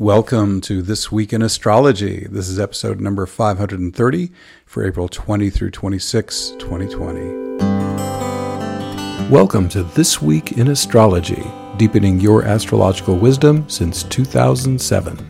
Welcome 0.00 0.62
to 0.62 0.80
This 0.80 1.12
Week 1.12 1.30
in 1.34 1.42
Astrology. 1.42 2.26
This 2.30 2.48
is 2.48 2.58
episode 2.58 3.02
number 3.02 3.26
530 3.26 4.32
for 4.64 4.82
April 4.82 5.10
20 5.10 5.50
through 5.50 5.72
26, 5.72 6.52
2020. 6.58 7.58
Welcome 9.28 9.68
to 9.68 9.82
This 9.82 10.22
Week 10.22 10.52
in 10.52 10.68
Astrology, 10.68 11.44
deepening 11.76 12.18
your 12.18 12.44
astrological 12.44 13.16
wisdom 13.16 13.68
since 13.68 14.04
2007. 14.04 15.29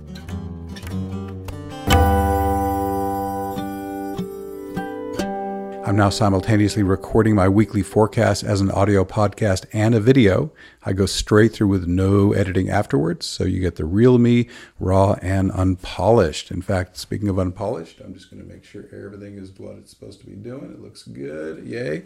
I'm 5.90 5.96
now 5.96 6.10
simultaneously 6.10 6.84
recording 6.84 7.34
my 7.34 7.48
weekly 7.48 7.82
forecast 7.82 8.44
as 8.44 8.60
an 8.60 8.70
audio 8.70 9.04
podcast 9.04 9.66
and 9.72 9.92
a 9.92 9.98
video. 9.98 10.52
I 10.84 10.92
go 10.92 11.04
straight 11.04 11.52
through 11.52 11.66
with 11.66 11.88
no 11.88 12.32
editing 12.32 12.70
afterwards, 12.70 13.26
so 13.26 13.42
you 13.42 13.58
get 13.58 13.74
the 13.74 13.84
real 13.84 14.16
me, 14.16 14.46
raw 14.78 15.16
and 15.20 15.50
unpolished. 15.50 16.52
In 16.52 16.62
fact, 16.62 16.96
speaking 16.96 17.28
of 17.28 17.40
unpolished, 17.40 18.00
I'm 18.04 18.14
just 18.14 18.30
going 18.30 18.40
to 18.40 18.48
make 18.48 18.62
sure 18.62 18.84
everything 18.92 19.36
is 19.36 19.50
what 19.58 19.78
it's 19.78 19.90
supposed 19.90 20.20
to 20.20 20.26
be 20.26 20.36
doing. 20.36 20.70
It 20.70 20.80
looks 20.80 21.02
good. 21.02 21.66
Yay. 21.66 22.04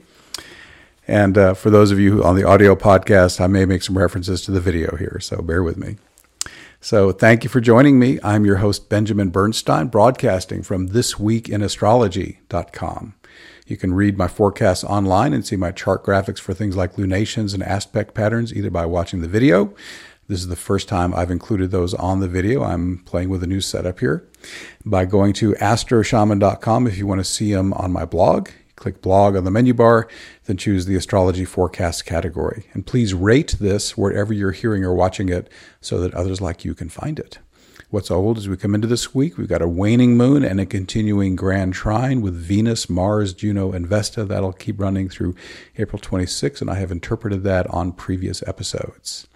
And 1.07 1.37
uh, 1.37 1.53
for 1.53 1.69
those 1.69 1.91
of 1.91 2.01
you 2.01 2.25
on 2.25 2.37
the 2.37 2.45
audio 2.45 2.75
podcast, 2.75 3.39
I 3.39 3.49
may 3.49 3.67
make 3.67 3.83
some 3.83 3.99
references 3.99 4.41
to 4.47 4.51
the 4.51 4.63
video 4.63 4.97
here, 4.97 5.19
so 5.21 5.43
bear 5.43 5.63
with 5.63 5.77
me. 5.77 5.99
So, 6.81 7.13
thank 7.13 7.45
you 7.45 7.51
for 7.51 7.61
joining 7.61 7.99
me. 7.99 8.19
I'm 8.23 8.47
your 8.47 8.57
host, 8.57 8.89
Benjamin 8.89 9.29
Bernstein, 9.29 9.89
broadcasting 9.89 10.63
from 10.63 10.89
thisweekinastrology.com. 10.89 13.15
You 13.67 13.79
can 13.79 13.95
read 13.95 14.19
my 14.19 14.29
forecasts 14.29 14.85
online 14.85 15.33
and 15.33 15.47
see 15.47 15.57
my 15.57 15.73
chart 15.73 16.05
graphics 16.05 16.39
for 16.39 16.53
things 16.53 16.77
like 16.77 16.99
lunations 16.99 17.55
and 17.55 17.63
aspect 17.63 18.13
patterns 18.13 18.53
either 18.53 18.71
by 18.71 18.85
watching 18.85 19.23
the 19.23 19.29
video. 19.29 19.75
This 20.29 20.41
is 20.41 20.49
the 20.49 20.57
first 20.57 20.87
time 20.87 21.15
I've 21.15 21.31
included 21.31 21.71
those 21.71 21.95
on 21.95 22.21
the 22.21 22.29
video. 22.29 22.63
I'm 22.63 22.99
playing 22.99 23.31
with 23.31 23.43
a 23.43 23.47
new 23.47 23.63
setup 23.63 24.01
here. 24.01 24.27
By 24.85 25.07
going 25.07 25.33
to 25.35 25.53
astroshaman.com 25.55 26.87
if 26.87 26.99
you 26.99 27.07
want 27.07 27.21
to 27.21 27.25
see 27.25 27.55
them 27.55 27.73
on 27.75 27.91
my 27.91 28.05
blog. 28.05 28.51
Click 28.77 29.01
blog 29.01 29.37
on 29.37 29.45
the 29.45 29.51
menu 29.51 29.73
bar, 29.73 30.09
then 30.45 30.57
choose 30.57 30.85
the 30.85 30.97
astrology 30.97 31.45
forecast 31.45 32.05
category. 32.05 32.67
And 32.73 32.87
please 32.87 33.15
rate 33.15 33.57
this 33.61 33.97
wherever 33.97 34.33
you're 34.33 34.51
hearing 34.51 34.85
or 34.85 34.95
watching 34.95 35.29
it 35.29 35.49
so 35.81 36.01
that 36.01 36.13
others 36.13 36.41
like 36.41 36.65
you 36.65 36.75
can 36.75 36.89
find 36.89 37.19
it. 37.19 37.39
What's 37.95 38.11
old 38.11 38.39
as 38.39 38.49
we 38.49 38.57
come 38.57 38.75
into 38.75 38.89
this 38.89 39.15
week, 39.15 39.39
we've 39.39 39.47
got 39.47 39.63
a 39.63 39.69
waning 39.69 40.17
moon 40.17 40.43
and 40.43 40.59
a 40.59 40.67
continuing 40.67 41.37
grand 41.37 41.75
trine 41.75 42.23
with 42.23 42.35
Venus, 42.35 42.91
Mars, 42.91 43.33
Juno, 43.33 43.71
and 43.71 43.87
Vesta. 43.87 44.25
That'll 44.25 44.53
keep 44.53 44.81
running 44.81 45.09
through 45.09 45.37
April 45.79 46.01
26, 46.01 46.61
and 46.61 46.69
I 46.69 46.75
have 46.75 46.91
interpreted 46.91 47.45
that 47.45 47.69
on 47.69 47.93
previous 47.93 48.43
episodes. 48.49 49.29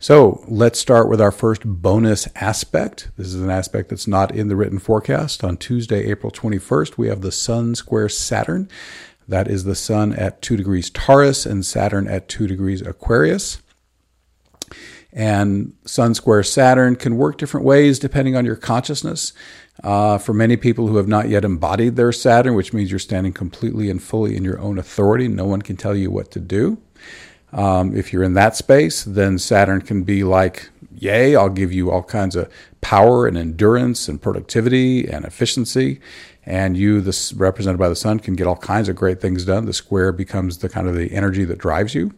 So 0.00 0.42
let's 0.48 0.80
start 0.80 1.08
with 1.08 1.20
our 1.20 1.30
first 1.30 1.62
bonus 1.64 2.26
aspect. 2.34 3.12
This 3.16 3.28
is 3.28 3.40
an 3.40 3.50
aspect 3.50 3.90
that's 3.90 4.08
not 4.08 4.34
in 4.34 4.48
the 4.48 4.56
written 4.56 4.80
forecast. 4.80 5.44
On 5.44 5.56
Tuesday, 5.56 6.06
April 6.06 6.32
21st, 6.32 6.98
we 6.98 7.06
have 7.06 7.20
the 7.20 7.30
Sun 7.30 7.76
square 7.76 8.08
Saturn. 8.08 8.68
That 9.28 9.46
is 9.46 9.62
the 9.62 9.76
Sun 9.76 10.12
at 10.14 10.42
2 10.42 10.56
degrees 10.56 10.90
Taurus 10.90 11.46
and 11.46 11.64
Saturn 11.64 12.08
at 12.08 12.28
2 12.28 12.48
degrees 12.48 12.82
Aquarius. 12.82 13.62
And 15.16 15.72
Sun 15.86 16.14
square 16.14 16.42
Saturn 16.42 16.94
can 16.94 17.16
work 17.16 17.38
different 17.38 17.64
ways 17.64 17.98
depending 17.98 18.36
on 18.36 18.44
your 18.44 18.54
consciousness. 18.54 19.32
Uh, 19.82 20.18
for 20.18 20.34
many 20.34 20.56
people 20.56 20.86
who 20.86 20.98
have 20.98 21.08
not 21.08 21.28
yet 21.28 21.44
embodied 21.44 21.96
their 21.96 22.12
Saturn, 22.12 22.54
which 22.54 22.74
means 22.74 22.90
you're 22.90 22.98
standing 22.98 23.32
completely 23.32 23.88
and 23.88 24.02
fully 24.02 24.36
in 24.36 24.44
your 24.44 24.60
own 24.60 24.78
authority, 24.78 25.26
no 25.26 25.46
one 25.46 25.62
can 25.62 25.76
tell 25.76 25.96
you 25.96 26.10
what 26.10 26.30
to 26.30 26.38
do. 26.38 26.78
Um, 27.52 27.96
if 27.96 28.12
you're 28.12 28.22
in 28.22 28.34
that 28.34 28.56
space, 28.56 29.04
then 29.04 29.38
Saturn 29.38 29.80
can 29.80 30.02
be 30.02 30.22
like, 30.22 30.68
yay, 30.94 31.34
I'll 31.34 31.48
give 31.48 31.72
you 31.72 31.90
all 31.90 32.02
kinds 32.02 32.36
of 32.36 32.50
power 32.82 33.26
and 33.26 33.38
endurance 33.38 34.08
and 34.08 34.20
productivity 34.20 35.08
and 35.08 35.24
efficiency. 35.24 36.00
And 36.44 36.76
you, 36.76 37.00
this 37.00 37.32
represented 37.32 37.78
by 37.78 37.88
the 37.88 37.96
sun, 37.96 38.20
can 38.20 38.34
get 38.34 38.46
all 38.46 38.56
kinds 38.56 38.88
of 38.88 38.96
great 38.96 39.20
things 39.20 39.46
done. 39.46 39.64
The 39.64 39.72
square 39.72 40.12
becomes 40.12 40.58
the 40.58 40.68
kind 40.68 40.86
of 40.86 40.94
the 40.94 41.12
energy 41.12 41.44
that 41.46 41.58
drives 41.58 41.94
you. 41.94 42.12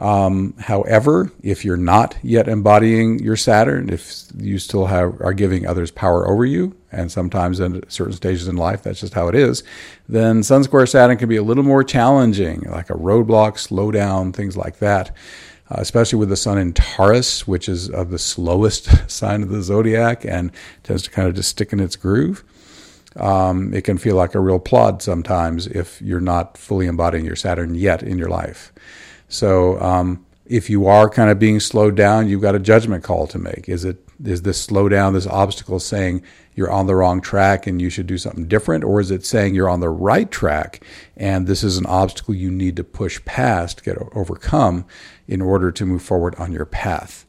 Um, 0.00 0.54
however, 0.58 1.30
if 1.42 1.62
you're 1.62 1.76
not 1.76 2.16
yet 2.22 2.48
embodying 2.48 3.18
your 3.18 3.36
Saturn, 3.36 3.90
if 3.90 4.24
you 4.34 4.58
still 4.58 4.86
have 4.86 5.20
are 5.20 5.34
giving 5.34 5.66
others 5.66 5.90
power 5.90 6.26
over 6.26 6.46
you, 6.46 6.74
and 6.90 7.12
sometimes 7.12 7.60
in 7.60 7.82
certain 7.90 8.14
stages 8.14 8.48
in 8.48 8.56
life 8.56 8.82
that's 8.82 9.00
just 9.00 9.12
how 9.12 9.28
it 9.28 9.34
is, 9.34 9.62
then 10.08 10.42
Sun 10.42 10.64
square 10.64 10.86
Saturn 10.86 11.18
can 11.18 11.28
be 11.28 11.36
a 11.36 11.42
little 11.42 11.62
more 11.62 11.84
challenging, 11.84 12.60
like 12.62 12.88
a 12.88 12.94
roadblock, 12.94 13.58
slow 13.58 13.90
down, 13.90 14.32
things 14.32 14.56
like 14.56 14.78
that. 14.78 15.14
Uh, 15.70 15.76
especially 15.78 16.18
with 16.18 16.28
the 16.30 16.36
Sun 16.36 16.58
in 16.58 16.72
Taurus, 16.72 17.46
which 17.46 17.68
is 17.68 17.88
of 17.90 18.10
the 18.10 18.18
slowest 18.18 18.88
sign 19.08 19.42
of 19.42 19.50
the 19.50 19.62
zodiac 19.62 20.24
and 20.24 20.50
tends 20.82 21.04
to 21.04 21.10
kind 21.10 21.28
of 21.28 21.34
just 21.34 21.50
stick 21.50 21.72
in 21.72 21.78
its 21.78 21.94
groove. 21.94 22.42
Um, 23.14 23.72
it 23.72 23.82
can 23.82 23.96
feel 23.96 24.16
like 24.16 24.34
a 24.34 24.40
real 24.40 24.58
plod 24.58 25.00
sometimes 25.00 25.68
if 25.68 26.00
you're 26.02 26.20
not 26.20 26.58
fully 26.58 26.86
embodying 26.86 27.24
your 27.24 27.36
Saturn 27.36 27.76
yet 27.76 28.02
in 28.02 28.18
your 28.18 28.30
life. 28.30 28.72
So 29.30 29.80
um, 29.80 30.26
if 30.44 30.68
you 30.68 30.86
are 30.86 31.08
kind 31.08 31.30
of 31.30 31.38
being 31.38 31.60
slowed 31.60 31.94
down, 31.94 32.28
you've 32.28 32.42
got 32.42 32.56
a 32.56 32.58
judgment 32.58 33.04
call 33.04 33.26
to 33.28 33.38
make. 33.38 33.68
Is 33.68 33.84
it 33.84 34.04
is 34.22 34.42
this 34.42 34.66
slowdown, 34.66 35.14
this 35.14 35.26
obstacle 35.26 35.80
saying 35.80 36.22
you're 36.54 36.70
on 36.70 36.86
the 36.86 36.94
wrong 36.94 37.22
track 37.22 37.66
and 37.66 37.80
you 37.80 37.88
should 37.88 38.06
do 38.06 38.18
something 38.18 38.46
different, 38.46 38.84
or 38.84 39.00
is 39.00 39.10
it 39.10 39.24
saying 39.24 39.54
you're 39.54 39.70
on 39.70 39.80
the 39.80 39.88
right 39.88 40.30
track 40.30 40.84
and 41.16 41.46
this 41.46 41.64
is 41.64 41.78
an 41.78 41.86
obstacle 41.86 42.34
you 42.34 42.50
need 42.50 42.76
to 42.76 42.84
push 42.84 43.24
past, 43.24 43.82
get 43.82 43.96
overcome 44.14 44.84
in 45.26 45.40
order 45.40 45.72
to 45.72 45.86
move 45.86 46.02
forward 46.02 46.34
on 46.34 46.52
your 46.52 46.66
path? 46.66 47.24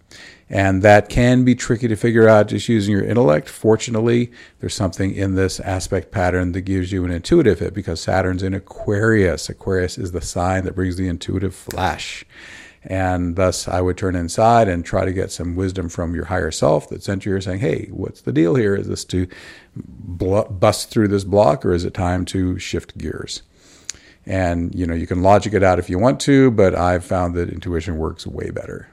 And 0.53 0.81
that 0.81 1.07
can 1.07 1.45
be 1.45 1.56
tricky 1.56 1.88
to 1.88 1.95
figure 1.95 2.28
out 2.28 2.50
just 2.50 2.67
using 2.67 2.91
your 2.91 3.06
intellect. 3.06 3.47
Fortunately, 3.47 4.34
there's 4.59 4.73
something 4.73 5.16
in 5.16 5.35
this 5.35 5.62
aspect 5.62 6.12
pattern 6.12 6.51
that 6.51 6.62
gives 6.62 6.91
you 6.91 7.06
an 7.06 7.12
intuitive 7.12 7.59
hit 7.59 7.73
because 7.73 8.01
Saturn's 8.01 8.44
in 8.44 8.53
Aquarius. 8.53 9.47
Aquarius 9.47 9.97
is 9.97 10.11
the 10.11 10.19
sign 10.19 10.66
that 10.66 10.75
brings 10.75 10.97
the 10.97 11.07
intuitive 11.07 11.56
flash. 11.56 12.25
And 12.84 13.38
thus, 13.38 13.69
I 13.69 13.79
would 13.79 13.97
turn 13.97 14.13
inside 14.13 14.67
and 14.67 14.84
try 14.84 15.06
to 15.06 15.13
get 15.13 15.31
some 15.31 15.56
wisdom 15.56 15.88
from 15.88 16.13
your 16.13 16.25
higher 16.25 16.51
self 16.51 16.90
that 16.90 17.01
sent 17.01 17.25
you 17.25 17.31
here 17.31 17.40
saying, 17.40 17.59
hey, 17.59 17.88
what's 17.90 18.19
the 18.19 18.34
deal 18.34 18.56
here? 18.56 18.75
Is 18.75 18.90
this 18.90 19.06
to 19.06 19.28
bust 19.73 20.90
through 20.90 21.07
this 21.07 21.23
block 21.23 21.66
or 21.66 21.72
is 21.72 21.85
it 21.85 21.94
time 21.94 22.25
to 22.25 22.59
shift 22.59 22.97
gears? 22.97 23.41
And, 24.25 24.75
you 24.75 24.85
know, 24.85 24.95
you 24.95 25.07
can 25.07 25.23
logic 25.23 25.53
it 25.53 25.63
out 25.63 25.79
if 25.79 25.90
you 25.90 25.97
want 25.97 26.19
to, 26.22 26.51
but 26.51 26.75
I've 26.75 27.06
found 27.06 27.35
that 27.35 27.50
intuition 27.50 27.97
works 27.97 28.28
way 28.28 28.50
better. 28.50 28.91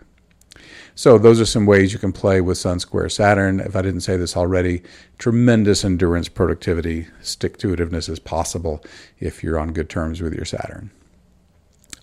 So 0.99 1.17
those 1.17 1.41
are 1.41 1.47
some 1.47 1.65
ways 1.65 1.93
you 1.93 2.01
can 2.01 2.11
play 2.11 2.41
with 2.41 2.59
Sun 2.59 2.81
Square 2.81 3.11
Saturn. 3.11 3.61
If 3.61 3.77
I 3.77 3.83
didn't 3.83 4.01
say 4.01 4.17
this 4.17 4.37
already, 4.37 4.83
tremendous 5.17 5.85
endurance, 5.85 6.29
productivity, 6.29 7.07
stick 7.23 7.57
to 7.59 7.69
itiveness 7.69 8.09
is 8.09 8.19
possible 8.19 8.85
if 9.21 9.45
you're 9.45 9.61
on 9.61 9.73
good 9.73 9.89
terms 9.89 10.21
with 10.21 10.35
your 10.35 10.45
Saturn. 10.45 10.91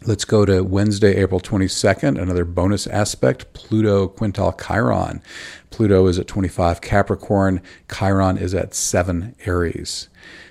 Let's 0.05 0.23
go 0.23 0.45
to 0.45 0.61
Wednesday, 0.63 1.17
April 1.17 1.41
22nd, 1.41 2.17
another 2.17 2.45
bonus 2.45 2.87
aspect 2.87 3.51
Pluto 3.51 4.07
quintile 4.07 4.57
Chiron. 4.65 5.21
Pluto 5.71 6.07
is 6.07 6.17
at 6.17 6.27
25 6.27 6.79
Capricorn, 6.79 7.61
Chiron 7.93 8.37
is 8.37 8.55
at 8.55 8.73
7 8.73 9.35
Aries. 9.45 10.07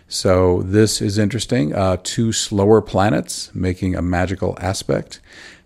So 0.07 0.61
this 0.61 1.01
is 1.01 1.17
interesting. 1.17 1.75
Uh, 1.75 1.97
two 2.03 2.31
slower 2.31 2.83
planets 2.83 3.55
making 3.55 3.97
a 3.97 4.03
magical 4.03 4.55
aspect. 4.61 5.21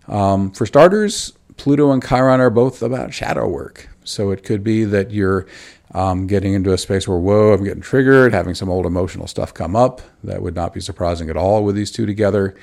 Um, 0.07 0.49
for 0.51 0.65
starters, 0.65 1.33
Pluto 1.59 1.91
and 1.91 2.03
Chiron 2.03 2.39
are 2.39 2.49
both 2.49 2.81
about 2.81 3.13
shadow 3.13 3.47
work. 3.47 3.89
So 4.03 4.31
it 4.31 4.43
could 4.43 4.63
be 4.63 4.85
that 4.85 5.11
you're 5.11 5.45
um, 5.93 6.25
getting 6.25 6.53
into 6.53 6.71
a 6.71 6.77
space 6.77 7.07
where, 7.07 7.17
whoa, 7.17 7.53
I'm 7.53 7.63
getting 7.63 7.81
triggered, 7.81 8.33
having 8.33 8.55
some 8.55 8.69
old 8.69 8.85
emotional 8.85 9.27
stuff 9.27 9.53
come 9.53 9.75
up. 9.75 10.01
That 10.23 10.41
would 10.41 10.55
not 10.55 10.73
be 10.73 10.79
surprising 10.79 11.29
at 11.29 11.37
all 11.37 11.63
with 11.63 11.75
these 11.75 11.91
two 11.91 12.05
together. 12.05 12.55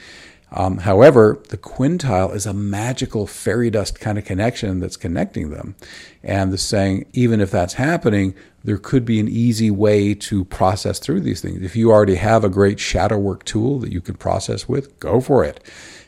Um, 0.52 0.78
however, 0.78 1.42
the 1.48 1.58
quintile 1.58 2.34
is 2.34 2.46
a 2.46 2.54
magical 2.54 3.26
fairy 3.26 3.68
dust 3.68 3.98
kind 3.98 4.16
of 4.16 4.24
connection 4.24 4.78
that's 4.80 4.96
connecting 4.96 5.50
them. 5.50 5.74
And 6.22 6.52
the 6.52 6.58
saying, 6.58 7.06
even 7.12 7.40
if 7.40 7.50
that's 7.50 7.74
happening, 7.74 8.34
there 8.62 8.78
could 8.78 9.04
be 9.04 9.20
an 9.20 9.28
easy 9.28 9.70
way 9.70 10.14
to 10.14 10.44
process 10.44 10.98
through 10.98 11.20
these 11.20 11.40
things. 11.40 11.62
If 11.62 11.76
you 11.76 11.90
already 11.90 12.16
have 12.16 12.44
a 12.44 12.48
great 12.48 12.78
shadow 12.78 13.18
work 13.18 13.44
tool 13.44 13.78
that 13.80 13.92
you 13.92 14.00
can 14.00 14.16
process 14.16 14.68
with, 14.68 14.98
go 15.00 15.20
for 15.20 15.44
it. 15.44 15.62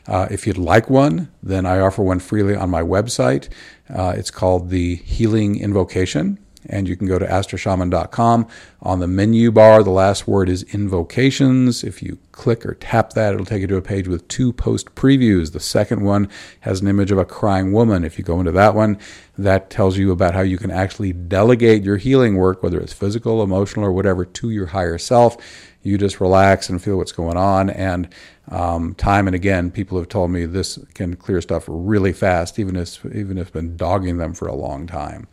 Uh, 0.07 0.27
if 0.31 0.47
you'd 0.47 0.57
like 0.57 0.89
one, 0.89 1.29
then 1.43 1.65
I 1.65 1.79
offer 1.79 2.01
one 2.01 2.19
freely 2.19 2.55
on 2.55 2.69
my 2.69 2.81
website. 2.81 3.49
Uh, 3.93 4.13
it's 4.17 4.31
called 4.31 4.69
the 4.69 4.95
Healing 4.95 5.59
Invocation, 5.59 6.39
and 6.65 6.87
you 6.87 6.95
can 6.95 7.07
go 7.07 7.17
to 7.17 7.25
astroshaman.com. 7.25 8.47
On 8.81 8.99
the 8.99 9.07
menu 9.07 9.51
bar, 9.51 9.83
the 9.83 9.89
last 9.89 10.27
word 10.27 10.49
is 10.49 10.63
invocations. 10.63 11.83
If 11.83 12.01
you 12.01 12.17
click 12.31 12.65
or 12.65 12.73
tap 12.75 13.13
that, 13.13 13.33
it'll 13.33 13.45
take 13.45 13.61
you 13.61 13.67
to 13.67 13.77
a 13.77 13.81
page 13.81 14.07
with 14.07 14.27
two 14.27 14.53
post 14.53 14.93
previews. 14.95 15.51
The 15.51 15.59
second 15.59 16.03
one 16.03 16.29
has 16.61 16.81
an 16.81 16.87
image 16.87 17.11
of 17.11 17.17
a 17.17 17.25
crying 17.25 17.71
woman. 17.71 18.03
If 18.03 18.17
you 18.17 18.23
go 18.23 18.39
into 18.39 18.51
that 18.53 18.75
one, 18.75 18.97
that 19.37 19.69
tells 19.69 19.97
you 19.97 20.11
about 20.11 20.35
how 20.35 20.41
you 20.41 20.57
can 20.57 20.71
actually 20.71 21.13
delegate 21.13 21.83
your 21.83 21.97
healing 21.97 22.35
work, 22.35 22.61
whether 22.61 22.79
it's 22.79 22.93
physical, 22.93 23.41
emotional, 23.41 23.85
or 23.85 23.91
whatever, 23.91 24.25
to 24.25 24.49
your 24.49 24.67
higher 24.67 24.97
self. 24.97 25.37
You 25.81 25.97
just 25.97 26.19
relax 26.19 26.69
and 26.69 26.81
feel 26.81 26.97
what's 26.97 27.13
going 27.13 27.37
on. 27.37 27.69
And 27.69 28.09
um, 28.49 28.95
time 28.95 29.27
and 29.27 29.35
again, 29.35 29.71
people 29.71 29.97
have 29.97 30.09
told 30.09 30.31
me 30.31 30.45
this 30.45 30.77
can 30.93 31.15
clear 31.15 31.41
stuff 31.41 31.65
really 31.67 32.11
fast, 32.11 32.59
even 32.59 32.75
if 32.75 33.05
even 33.05 33.37
if 33.37 33.47
it's 33.47 33.51
been 33.51 33.77
dogging 33.77 34.17
them 34.17 34.33
for 34.33 34.47
a 34.47 34.55
long 34.55 34.87
time. 34.87 35.27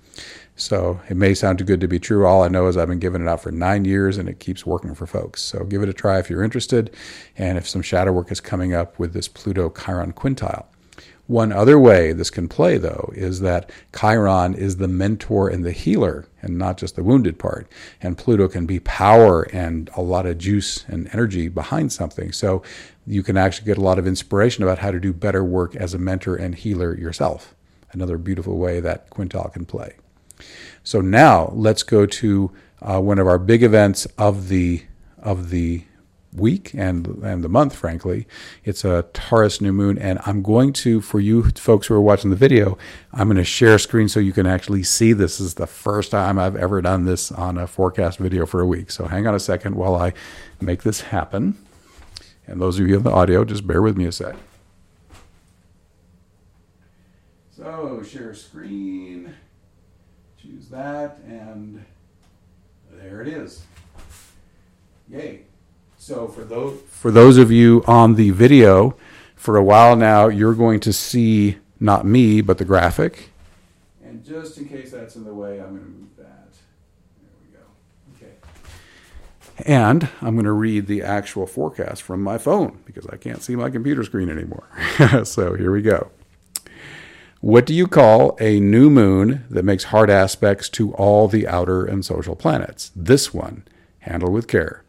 So 0.56 1.00
it 1.11 1.17
may 1.19 1.35
sound 1.35 1.58
too 1.58 1.64
good 1.64 1.81
to 1.82 1.88
be 1.88 1.99
true. 1.99 2.26
All 2.26 2.43
I 2.43 2.49
know 2.49 2.67
is 2.67 2.79
I've 2.79 2.88
been 2.88 2.99
giving 2.99 3.20
it 3.20 3.29
out 3.29 3.43
for 3.43 3.53
nine 3.53 3.85
years 3.85 4.17
and 4.17 4.26
it 4.26 4.41
keeps 4.41 4.64
working 4.64 4.94
for 4.94 5.06
folks. 5.06 5.43
So 5.43 5.64
give 5.64 5.82
it 5.82 5.88
a 5.88 5.93
try 5.93 6.19
if 6.19 6.31
you're 6.31 6.43
interested 6.43 6.97
and 7.37 7.58
if 7.58 7.69
some 7.69 7.82
shadow 7.82 8.11
work 8.11 8.32
is 8.32 8.41
coming 8.41 8.73
up 8.73 8.99
with 8.99 9.12
this 9.12 9.29
Pluto 9.29 9.69
Chiron 9.69 10.14
quintile. 10.14 10.64
One 11.26 11.53
other 11.53 11.79
way 11.79 12.12
this 12.12 12.31
can 12.31 12.49
play, 12.49 12.79
though, 12.79 13.12
is 13.14 13.41
that 13.41 13.70
Chiron 13.93 14.55
is 14.55 14.76
the 14.76 14.87
mentor 14.87 15.49
and 15.49 15.64
the 15.64 15.73
healer, 15.73 16.29
and 16.41 16.56
not 16.56 16.79
just 16.79 16.94
the 16.94 17.03
wounded 17.03 17.37
part. 17.37 17.67
And 18.00 18.17
Pluto 18.17 18.47
can 18.47 18.64
be 18.64 18.79
power 18.79 19.43
and 19.53 19.91
a 19.97 20.03
lot 20.03 20.25
of 20.25 20.38
juice 20.38 20.85
and 20.87 21.11
energy 21.12 21.49
behind 21.49 21.93
something. 21.93 22.31
So 22.31 22.62
you 23.08 23.25
can 23.25 23.37
actually 23.37 23.67
get 23.67 23.76
a 23.76 23.82
lot 23.82 23.99
of 23.99 24.06
inspiration 24.06 24.62
about 24.62 24.79
how 24.79 24.93
to 24.93 25.00
do 25.00 25.12
better 25.12 25.43
work 25.43 25.75
as 25.75 25.94
a 25.94 25.99
mentor 25.99 26.37
and 26.37 26.55
healer 26.55 26.97
yourself. 26.97 27.56
Another 27.91 28.19
beautiful 28.19 28.56
way 28.56 28.79
that 28.79 29.11
quintile 29.11 29.53
can 29.53 29.64
play. 29.67 29.97
So 30.82 31.00
now 31.00 31.50
let's 31.54 31.82
go 31.82 32.06
to 32.06 32.52
uh, 32.82 33.00
one 33.00 33.18
of 33.18 33.26
our 33.26 33.38
big 33.38 33.62
events 33.62 34.06
of 34.18 34.48
the 34.48 34.84
of 35.18 35.50
the 35.50 35.84
week 36.32 36.72
and 36.74 37.06
and 37.24 37.42
the 37.42 37.48
month. 37.48 37.74
Frankly, 37.74 38.26
it's 38.64 38.84
a 38.84 39.06
Taurus 39.12 39.60
new 39.60 39.72
moon, 39.72 39.98
and 39.98 40.20
I'm 40.26 40.42
going 40.42 40.72
to 40.74 41.00
for 41.00 41.18
you 41.18 41.50
folks 41.50 41.86
who 41.86 41.94
are 41.94 42.00
watching 42.00 42.30
the 42.30 42.36
video, 42.36 42.76
I'm 43.12 43.28
going 43.28 43.36
to 43.38 43.44
share 43.44 43.78
screen 43.78 44.08
so 44.08 44.20
you 44.20 44.32
can 44.32 44.46
actually 44.46 44.82
see. 44.82 45.12
This 45.12 45.40
is 45.40 45.54
the 45.54 45.66
first 45.66 46.10
time 46.10 46.38
I've 46.38 46.56
ever 46.56 46.80
done 46.82 47.04
this 47.04 47.32
on 47.32 47.58
a 47.58 47.66
forecast 47.66 48.18
video 48.18 48.46
for 48.46 48.60
a 48.60 48.66
week. 48.66 48.90
So 48.90 49.06
hang 49.06 49.26
on 49.26 49.34
a 49.34 49.40
second 49.40 49.74
while 49.74 49.94
I 49.94 50.12
make 50.60 50.82
this 50.82 51.00
happen. 51.00 51.56
And 52.46 52.60
those 52.60 52.78
of 52.78 52.86
you 52.86 52.96
in 52.96 53.02
the 53.02 53.10
audio, 53.10 53.44
just 53.44 53.66
bear 53.66 53.82
with 53.82 53.96
me 53.96 54.04
a 54.04 54.12
sec. 54.12 54.36
So 57.56 58.02
share 58.02 58.34
screen 58.34 59.34
choose 60.46 60.69
that, 60.69 61.19
and 61.26 61.84
there 62.93 63.20
it 63.20 63.28
is. 63.28 63.64
Yay. 65.08 65.43
So 65.98 66.28
for 66.28 66.44
those 66.44 66.81
for 66.88 67.10
those 67.10 67.37
of 67.37 67.50
you 67.50 67.82
on 67.87 68.14
the 68.14 68.31
video, 68.31 68.96
for 69.34 69.56
a 69.56 69.62
while 69.62 69.96
now, 69.96 70.28
you're 70.28 70.54
going 70.54 70.81
to 70.81 70.93
see 70.93 71.58
not 71.81 72.06
me, 72.06 72.40
but 72.40 72.58
the 72.58 72.64
graphic. 72.64 73.31
And 74.04 74.25
just 74.25 74.58
in 74.58 74.69
case 74.69 74.90
that's 74.90 75.16
in 75.16 75.25
the 75.25 75.34
way, 75.34 75.60
I'm 75.60 75.70
going 75.70 75.81
to 75.81 75.88
move 75.88 76.16
that. 76.19 76.52
There 77.20 77.31
we 77.40 77.56
go. 77.56 78.26
Okay. 78.26 79.69
And 79.69 80.08
I'm 80.20 80.34
going 80.34 80.44
to 80.44 80.52
read 80.52 80.87
the 80.87 81.02
actual 81.02 81.46
forecast 81.46 82.02
from 82.02 82.22
my 82.22 82.38
phone 82.38 82.81
because 82.84 83.06
I 83.08 83.16
can't 83.16 83.43
see 83.43 83.56
my 83.56 83.70
computer 83.70 84.04
screen 84.04 84.28
anymore. 84.28 84.69
so 85.25 85.54
here 85.54 85.72
we 85.72 85.82
go. 85.82 86.10
What 87.46 87.64
do 87.64 87.72
you 87.72 87.87
call 87.87 88.37
a 88.40 88.58
new 88.58 88.90
moon 88.90 89.44
that 89.50 89.64
makes 89.64 89.84
hard 89.84 90.10
aspects 90.10 90.69
to 90.70 90.93
all 90.94 91.28
the 91.28 91.46
outer 91.46 91.84
and 91.84 92.04
social 92.04 92.34
planets? 92.34 92.90
This 92.96 93.32
one, 93.32 93.62
handle 94.00 94.32
with 94.32 94.48
care. 94.48 94.82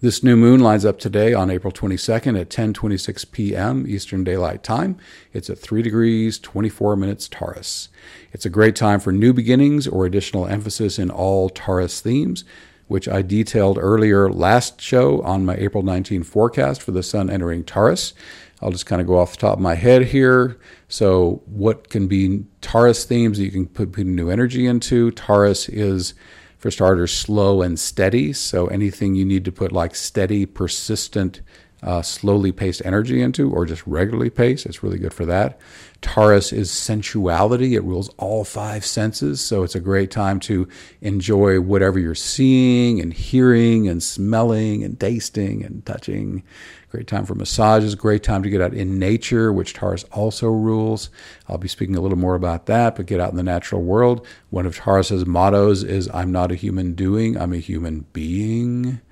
This 0.00 0.24
new 0.24 0.38
moon 0.38 0.60
lines 0.60 0.86
up 0.86 0.98
today 0.98 1.34
on 1.34 1.50
April 1.50 1.70
22nd 1.70 2.40
at 2.40 2.48
10:26 2.48 3.30
p.m. 3.30 3.84
Eastern 3.86 4.24
Daylight 4.24 4.62
Time. 4.62 4.96
It's 5.34 5.50
at 5.50 5.58
3 5.58 5.82
degrees 5.82 6.38
24 6.38 6.96
minutes 6.96 7.28
Taurus. 7.28 7.90
It's 8.32 8.46
a 8.46 8.48
great 8.48 8.74
time 8.74 8.98
for 8.98 9.12
new 9.12 9.34
beginnings 9.34 9.86
or 9.86 10.06
additional 10.06 10.46
emphasis 10.46 10.98
in 10.98 11.10
all 11.10 11.50
Taurus 11.50 12.00
themes, 12.00 12.42
which 12.86 13.06
I 13.06 13.20
detailed 13.20 13.76
earlier 13.76 14.30
last 14.30 14.80
show 14.80 15.20
on 15.20 15.44
my 15.44 15.56
April 15.56 15.82
19 15.82 16.22
forecast 16.22 16.80
for 16.80 16.92
the 16.92 17.02
sun 17.02 17.28
entering 17.28 17.64
Taurus. 17.64 18.14
I'll 18.60 18.70
just 18.70 18.86
kind 18.86 19.00
of 19.00 19.06
go 19.06 19.18
off 19.18 19.32
the 19.32 19.38
top 19.38 19.54
of 19.54 19.60
my 19.60 19.74
head 19.74 20.06
here. 20.06 20.58
So, 20.88 21.42
what 21.46 21.90
can 21.90 22.08
be 22.08 22.44
Taurus 22.60 23.04
themes 23.04 23.38
that 23.38 23.44
you 23.44 23.50
can 23.50 23.66
put, 23.66 23.92
put 23.92 24.06
new 24.06 24.30
energy 24.30 24.66
into? 24.66 25.10
Taurus 25.12 25.68
is, 25.68 26.14
for 26.58 26.70
starters, 26.70 27.12
slow 27.12 27.62
and 27.62 27.78
steady. 27.78 28.32
So, 28.32 28.66
anything 28.66 29.14
you 29.14 29.24
need 29.24 29.44
to 29.44 29.52
put 29.52 29.70
like 29.70 29.94
steady, 29.94 30.44
persistent, 30.44 31.40
uh, 31.82 32.02
slowly 32.02 32.52
paced 32.52 32.82
energy 32.84 33.20
into, 33.22 33.50
or 33.50 33.64
just 33.64 33.86
regularly 33.86 34.30
paced, 34.30 34.66
it's 34.66 34.82
really 34.82 34.98
good 34.98 35.14
for 35.14 35.26
that. 35.26 35.60
Taurus 36.00 36.52
is 36.52 36.70
sensuality, 36.70 37.74
it 37.74 37.82
rules 37.82 38.08
all 38.18 38.44
five 38.44 38.84
senses. 38.84 39.40
So, 39.40 39.62
it's 39.62 39.74
a 39.74 39.80
great 39.80 40.10
time 40.10 40.40
to 40.40 40.68
enjoy 41.00 41.60
whatever 41.60 41.98
you're 41.98 42.14
seeing 42.14 43.00
and 43.00 43.12
hearing 43.12 43.88
and 43.88 44.02
smelling 44.02 44.82
and 44.84 44.98
tasting 44.98 45.64
and 45.64 45.84
touching. 45.84 46.42
Great 46.90 47.06
time 47.06 47.26
for 47.26 47.34
massages, 47.34 47.94
great 47.94 48.22
time 48.22 48.42
to 48.42 48.48
get 48.48 48.62
out 48.62 48.72
in 48.72 48.98
nature, 48.98 49.52
which 49.52 49.74
Taurus 49.74 50.04
also 50.04 50.48
rules. 50.48 51.10
I'll 51.46 51.58
be 51.58 51.68
speaking 51.68 51.96
a 51.96 52.00
little 52.00 52.16
more 52.16 52.34
about 52.34 52.64
that, 52.64 52.96
but 52.96 53.04
get 53.04 53.20
out 53.20 53.30
in 53.30 53.36
the 53.36 53.42
natural 53.42 53.82
world. 53.82 54.26
One 54.48 54.64
of 54.64 54.74
Taurus's 54.74 55.26
mottos 55.26 55.84
is 55.84 56.08
I'm 56.14 56.32
not 56.32 56.50
a 56.50 56.54
human 56.54 56.94
doing, 56.94 57.36
I'm 57.36 57.52
a 57.52 57.58
human 57.58 58.06
being. 58.14 59.02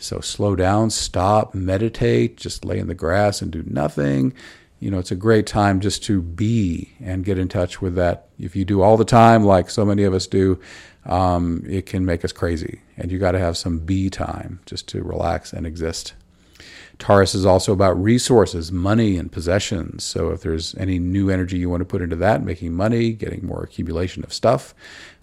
So 0.00 0.20
slow 0.20 0.56
down, 0.56 0.90
stop, 0.90 1.54
meditate, 1.54 2.36
just 2.36 2.64
lay 2.64 2.78
in 2.78 2.88
the 2.88 2.94
grass 2.94 3.42
and 3.42 3.50
do 3.50 3.62
nothing. 3.66 4.32
You 4.80 4.90
know, 4.90 4.98
it's 4.98 5.10
a 5.10 5.16
great 5.16 5.46
time 5.46 5.80
just 5.80 6.02
to 6.04 6.22
be 6.22 6.90
and 7.00 7.24
get 7.24 7.38
in 7.38 7.48
touch 7.48 7.82
with 7.82 7.96
that. 7.96 8.28
If 8.38 8.56
you 8.56 8.64
do 8.64 8.80
all 8.80 8.96
the 8.96 9.04
time, 9.04 9.44
like 9.44 9.68
so 9.68 9.84
many 9.84 10.04
of 10.04 10.14
us 10.14 10.26
do, 10.26 10.58
um, 11.04 11.62
it 11.68 11.84
can 11.84 12.06
make 12.06 12.24
us 12.24 12.32
crazy. 12.32 12.80
And 12.96 13.12
you 13.12 13.18
got 13.18 13.32
to 13.32 13.38
have 13.38 13.58
some 13.58 13.78
be 13.78 14.08
time 14.08 14.60
just 14.64 14.88
to 14.88 15.02
relax 15.02 15.52
and 15.52 15.66
exist. 15.66 16.14
Taurus 17.00 17.34
is 17.34 17.46
also 17.46 17.72
about 17.72 18.00
resources, 18.00 18.70
money, 18.70 19.16
and 19.16 19.32
possessions. 19.32 20.04
So 20.04 20.30
if 20.30 20.42
there's 20.42 20.74
any 20.76 20.98
new 20.98 21.30
energy 21.30 21.56
you 21.56 21.70
want 21.70 21.80
to 21.80 21.86
put 21.86 22.02
into 22.02 22.14
that, 22.16 22.44
making 22.44 22.74
money, 22.74 23.12
getting 23.12 23.44
more 23.44 23.62
accumulation 23.62 24.22
of 24.22 24.32
stuff, 24.32 24.74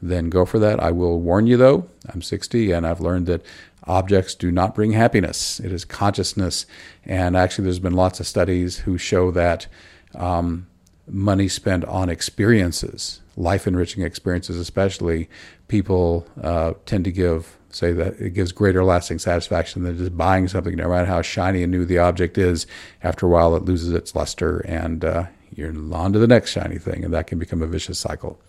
then 0.01 0.29
go 0.29 0.43
for 0.43 0.57
that. 0.59 0.81
I 0.81 0.91
will 0.91 1.21
warn 1.21 1.45
you 1.47 1.55
though, 1.55 1.87
I'm 2.09 2.21
60 2.21 2.71
and 2.71 2.85
I've 2.85 2.99
learned 2.99 3.27
that 3.27 3.45
objects 3.85 4.35
do 4.35 4.51
not 4.51 4.75
bring 4.75 4.91
happiness. 4.91 5.59
It 5.59 5.71
is 5.71 5.85
consciousness. 5.85 6.65
And 7.05 7.37
actually, 7.37 7.65
there's 7.65 7.79
been 7.79 7.93
lots 7.93 8.19
of 8.19 8.27
studies 8.27 8.79
who 8.79 8.97
show 8.97 9.31
that 9.31 9.67
um, 10.15 10.67
money 11.07 11.47
spent 11.47 11.85
on 11.85 12.09
experiences, 12.09 13.21
life 13.35 13.67
enriching 13.67 14.03
experiences, 14.03 14.57
especially, 14.57 15.29
people 15.67 16.27
uh, 16.41 16.73
tend 16.85 17.05
to 17.05 17.11
give 17.11 17.55
say 17.77 17.91
that 17.93 18.19
it 18.19 18.33
gives 18.33 18.51
greater 18.51 18.83
lasting 18.83 19.19
satisfaction 19.19 19.83
than 19.83 19.97
just 19.97 20.17
buying 20.17 20.47
something, 20.47 20.75
no 20.75 20.89
matter 20.89 21.05
how 21.05 21.21
shiny 21.21 21.63
and 21.63 21.71
new 21.71 21.85
the 21.85 21.99
object 21.99 22.37
is. 22.37 22.67
After 23.03 23.25
a 23.25 23.29
while, 23.29 23.55
it 23.55 23.65
loses 23.65 23.93
its 23.93 24.15
luster, 24.15 24.59
and 24.59 25.05
uh, 25.05 25.25
you're 25.55 25.73
on 25.93 26.13
to 26.13 26.19
the 26.19 26.27
next 26.27 26.51
shiny 26.51 26.77
thing, 26.77 27.03
and 27.03 27.13
that 27.13 27.27
can 27.27 27.39
become 27.39 27.61
a 27.61 27.67
vicious 27.67 27.99
cycle. 27.99 28.39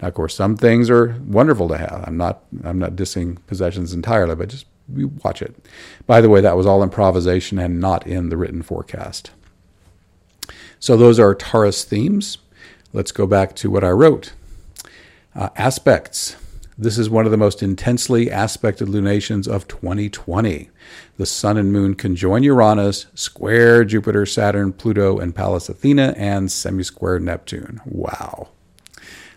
Now, 0.00 0.08
of 0.08 0.14
course, 0.14 0.34
some 0.34 0.56
things 0.56 0.88
are 0.90 1.16
wonderful 1.26 1.68
to 1.68 1.78
have. 1.78 2.04
I'm 2.06 2.16
not 2.16 2.42
I'm 2.64 2.78
not 2.78 2.92
dissing 2.92 3.38
possessions 3.46 3.92
entirely, 3.92 4.34
but 4.34 4.48
just 4.48 4.66
watch 5.22 5.42
it. 5.42 5.54
By 6.06 6.20
the 6.20 6.28
way, 6.28 6.40
that 6.40 6.56
was 6.56 6.66
all 6.66 6.82
improvisation 6.82 7.58
and 7.58 7.80
not 7.80 8.06
in 8.06 8.28
the 8.28 8.36
written 8.36 8.62
forecast. 8.62 9.30
So 10.80 10.96
those 10.96 11.18
are 11.18 11.34
Taurus 11.34 11.84
themes. 11.84 12.38
Let's 12.92 13.12
go 13.12 13.26
back 13.26 13.54
to 13.56 13.70
what 13.70 13.84
I 13.84 13.90
wrote. 13.90 14.32
Uh, 15.34 15.50
aspects. 15.56 16.36
This 16.80 16.96
is 16.96 17.10
one 17.10 17.24
of 17.24 17.32
the 17.32 17.36
most 17.36 17.60
intensely 17.60 18.30
aspected 18.30 18.88
lunations 18.88 19.48
of 19.48 19.66
2020. 19.66 20.70
The 21.16 21.26
Sun 21.26 21.56
and 21.56 21.72
Moon 21.72 21.96
conjoin 21.96 22.44
Uranus, 22.44 23.06
square 23.14 23.84
Jupiter, 23.84 24.24
Saturn, 24.24 24.72
Pluto, 24.72 25.18
and 25.18 25.34
Pallas 25.34 25.68
Athena, 25.68 26.14
and 26.16 26.52
semi 26.52 26.84
square 26.84 27.18
Neptune. 27.18 27.80
Wow. 27.84 28.50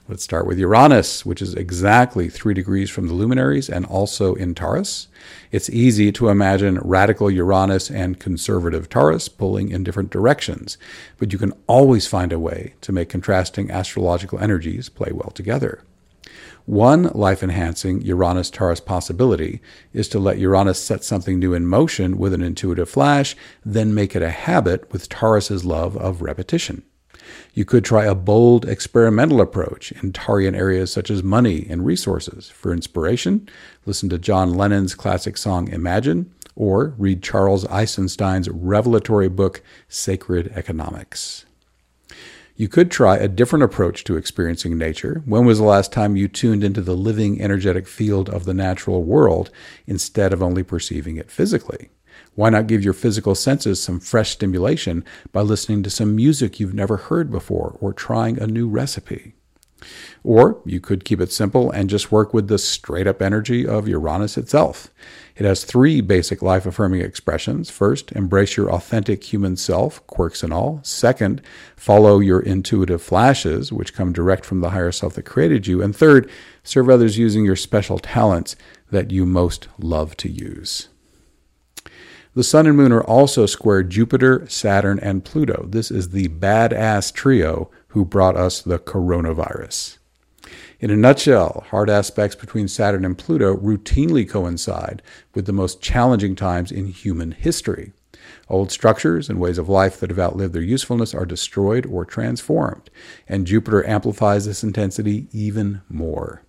Let's 0.07 0.23
start 0.23 0.45
with 0.45 0.59
Uranus, 0.59 1.25
which 1.25 1.41
is 1.41 1.55
exactly 1.55 2.29
three 2.29 2.53
degrees 2.53 2.91
from 2.91 3.07
the 3.07 3.15
luminaries 3.15 3.69
and 3.69 3.87
also 3.87 4.35
in 4.35 4.53
Taurus. 4.53 5.07
It's 5.51 5.67
easy 5.67 6.11
to 6.11 6.29
imagine 6.29 6.77
radical 6.83 7.31
Uranus 7.31 7.89
and 7.89 8.19
conservative 8.19 8.87
Taurus 8.87 9.29
pulling 9.29 9.71
in 9.71 9.83
different 9.83 10.11
directions, 10.11 10.77
but 11.17 11.33
you 11.33 11.39
can 11.39 11.53
always 11.65 12.05
find 12.05 12.31
a 12.31 12.37
way 12.37 12.75
to 12.81 12.91
make 12.91 13.09
contrasting 13.09 13.71
astrological 13.71 14.37
energies 14.37 14.89
play 14.89 15.11
well 15.11 15.31
together. 15.31 15.81
One 16.65 17.11
life 17.13 17.41
enhancing 17.41 18.01
Uranus 18.01 18.49
Taurus 18.49 18.79
possibility 18.79 19.61
is 19.93 20.07
to 20.09 20.19
let 20.19 20.37
Uranus 20.37 20.81
set 20.81 21.03
something 21.03 21.39
new 21.39 21.53
in 21.53 21.65
motion 21.65 22.17
with 22.17 22.33
an 22.33 22.41
intuitive 22.41 22.89
flash, 22.89 23.35
then 23.65 23.93
make 23.93 24.15
it 24.15 24.21
a 24.21 24.29
habit 24.29 24.91
with 24.91 25.09
Taurus's 25.09 25.65
love 25.65 25.97
of 25.97 26.21
repetition. 26.21 26.83
You 27.53 27.65
could 27.65 27.83
try 27.83 28.05
a 28.05 28.15
bold 28.15 28.65
experimental 28.65 29.41
approach 29.41 29.91
in 29.91 30.11
Taurian 30.11 30.55
areas 30.55 30.91
such 30.91 31.09
as 31.09 31.23
money 31.23 31.65
and 31.69 31.85
resources. 31.85 32.49
For 32.49 32.73
inspiration, 32.73 33.47
listen 33.85 34.09
to 34.09 34.17
John 34.17 34.53
Lennon's 34.53 34.95
classic 34.95 35.37
song 35.37 35.67
Imagine, 35.69 36.33
or 36.55 36.93
read 36.97 37.23
Charles 37.23 37.65
Eisenstein's 37.67 38.49
revelatory 38.49 39.29
book 39.29 39.61
Sacred 39.87 40.51
Economics. 40.55 41.45
You 42.61 42.67
could 42.67 42.91
try 42.91 43.17
a 43.17 43.27
different 43.27 43.63
approach 43.63 44.03
to 44.03 44.17
experiencing 44.17 44.77
nature. 44.77 45.23
When 45.25 45.47
was 45.47 45.57
the 45.57 45.63
last 45.63 45.91
time 45.91 46.15
you 46.15 46.27
tuned 46.27 46.63
into 46.63 46.81
the 46.81 46.95
living 46.95 47.41
energetic 47.41 47.87
field 47.87 48.29
of 48.29 48.45
the 48.45 48.53
natural 48.53 49.03
world 49.03 49.49
instead 49.87 50.31
of 50.31 50.43
only 50.43 50.61
perceiving 50.61 51.17
it 51.17 51.31
physically? 51.31 51.89
Why 52.35 52.51
not 52.51 52.67
give 52.67 52.83
your 52.83 52.93
physical 52.93 53.33
senses 53.33 53.81
some 53.81 53.99
fresh 53.99 54.29
stimulation 54.29 55.03
by 55.31 55.41
listening 55.41 55.81
to 55.81 55.89
some 55.89 56.15
music 56.15 56.59
you've 56.59 56.75
never 56.75 56.97
heard 56.97 57.31
before 57.31 57.79
or 57.81 57.93
trying 57.93 58.39
a 58.39 58.45
new 58.45 58.69
recipe? 58.69 59.33
Or 60.23 60.61
you 60.65 60.79
could 60.79 61.05
keep 61.05 61.19
it 61.19 61.31
simple 61.31 61.71
and 61.71 61.89
just 61.89 62.11
work 62.11 62.33
with 62.33 62.47
the 62.47 62.57
straight 62.57 63.07
up 63.07 63.21
energy 63.21 63.65
of 63.65 63.87
Uranus 63.87 64.37
itself. 64.37 64.89
It 65.35 65.45
has 65.45 65.63
three 65.63 66.01
basic 66.01 66.41
life 66.41 66.65
affirming 66.65 67.01
expressions. 67.01 67.69
First, 67.69 68.11
embrace 68.11 68.57
your 68.57 68.71
authentic 68.71 69.23
human 69.23 69.55
self, 69.55 70.05
quirks 70.05 70.43
and 70.43 70.53
all. 70.53 70.81
Second, 70.83 71.41
follow 71.75 72.19
your 72.19 72.41
intuitive 72.41 73.01
flashes, 73.01 73.71
which 73.71 73.93
come 73.95 74.13
direct 74.13 74.45
from 74.45 74.61
the 74.61 74.69
higher 74.69 74.91
self 74.91 75.15
that 75.15 75.23
created 75.23 75.65
you. 75.65 75.81
And 75.81 75.95
third, 75.95 76.29
serve 76.63 76.89
others 76.89 77.17
using 77.17 77.43
your 77.45 77.55
special 77.55 77.97
talents 77.97 78.55
that 78.91 79.09
you 79.09 79.25
most 79.25 79.67
love 79.79 80.15
to 80.17 80.29
use. 80.29 80.89
The 82.33 82.45
Sun 82.45 82.65
and 82.65 82.77
Moon 82.77 82.93
are 82.93 83.03
also 83.03 83.45
square 83.45 83.83
Jupiter, 83.83 84.45
Saturn, 84.47 84.99
and 84.99 85.25
Pluto. 85.25 85.65
This 85.67 85.91
is 85.91 86.09
the 86.09 86.29
badass 86.29 87.13
trio 87.13 87.69
who 87.89 88.05
brought 88.05 88.37
us 88.37 88.61
the 88.61 88.79
coronavirus. 88.79 89.97
In 90.79 90.89
a 90.91 90.95
nutshell, 90.95 91.65
hard 91.71 91.89
aspects 91.89 92.37
between 92.37 92.69
Saturn 92.69 93.03
and 93.03 93.17
Pluto 93.17 93.57
routinely 93.57 94.27
coincide 94.27 95.01
with 95.35 95.45
the 95.45 95.51
most 95.51 95.81
challenging 95.81 96.37
times 96.37 96.71
in 96.71 96.87
human 96.87 97.31
history. 97.33 97.91
Old 98.47 98.71
structures 98.71 99.29
and 99.29 99.37
ways 99.37 99.57
of 99.57 99.67
life 99.67 99.99
that 99.99 100.09
have 100.09 100.19
outlived 100.19 100.53
their 100.53 100.61
usefulness 100.61 101.13
are 101.13 101.25
destroyed 101.25 101.85
or 101.85 102.05
transformed, 102.05 102.89
and 103.27 103.45
Jupiter 103.45 103.85
amplifies 103.85 104.45
this 104.45 104.63
intensity 104.63 105.27
even 105.33 105.81
more. 105.89 106.43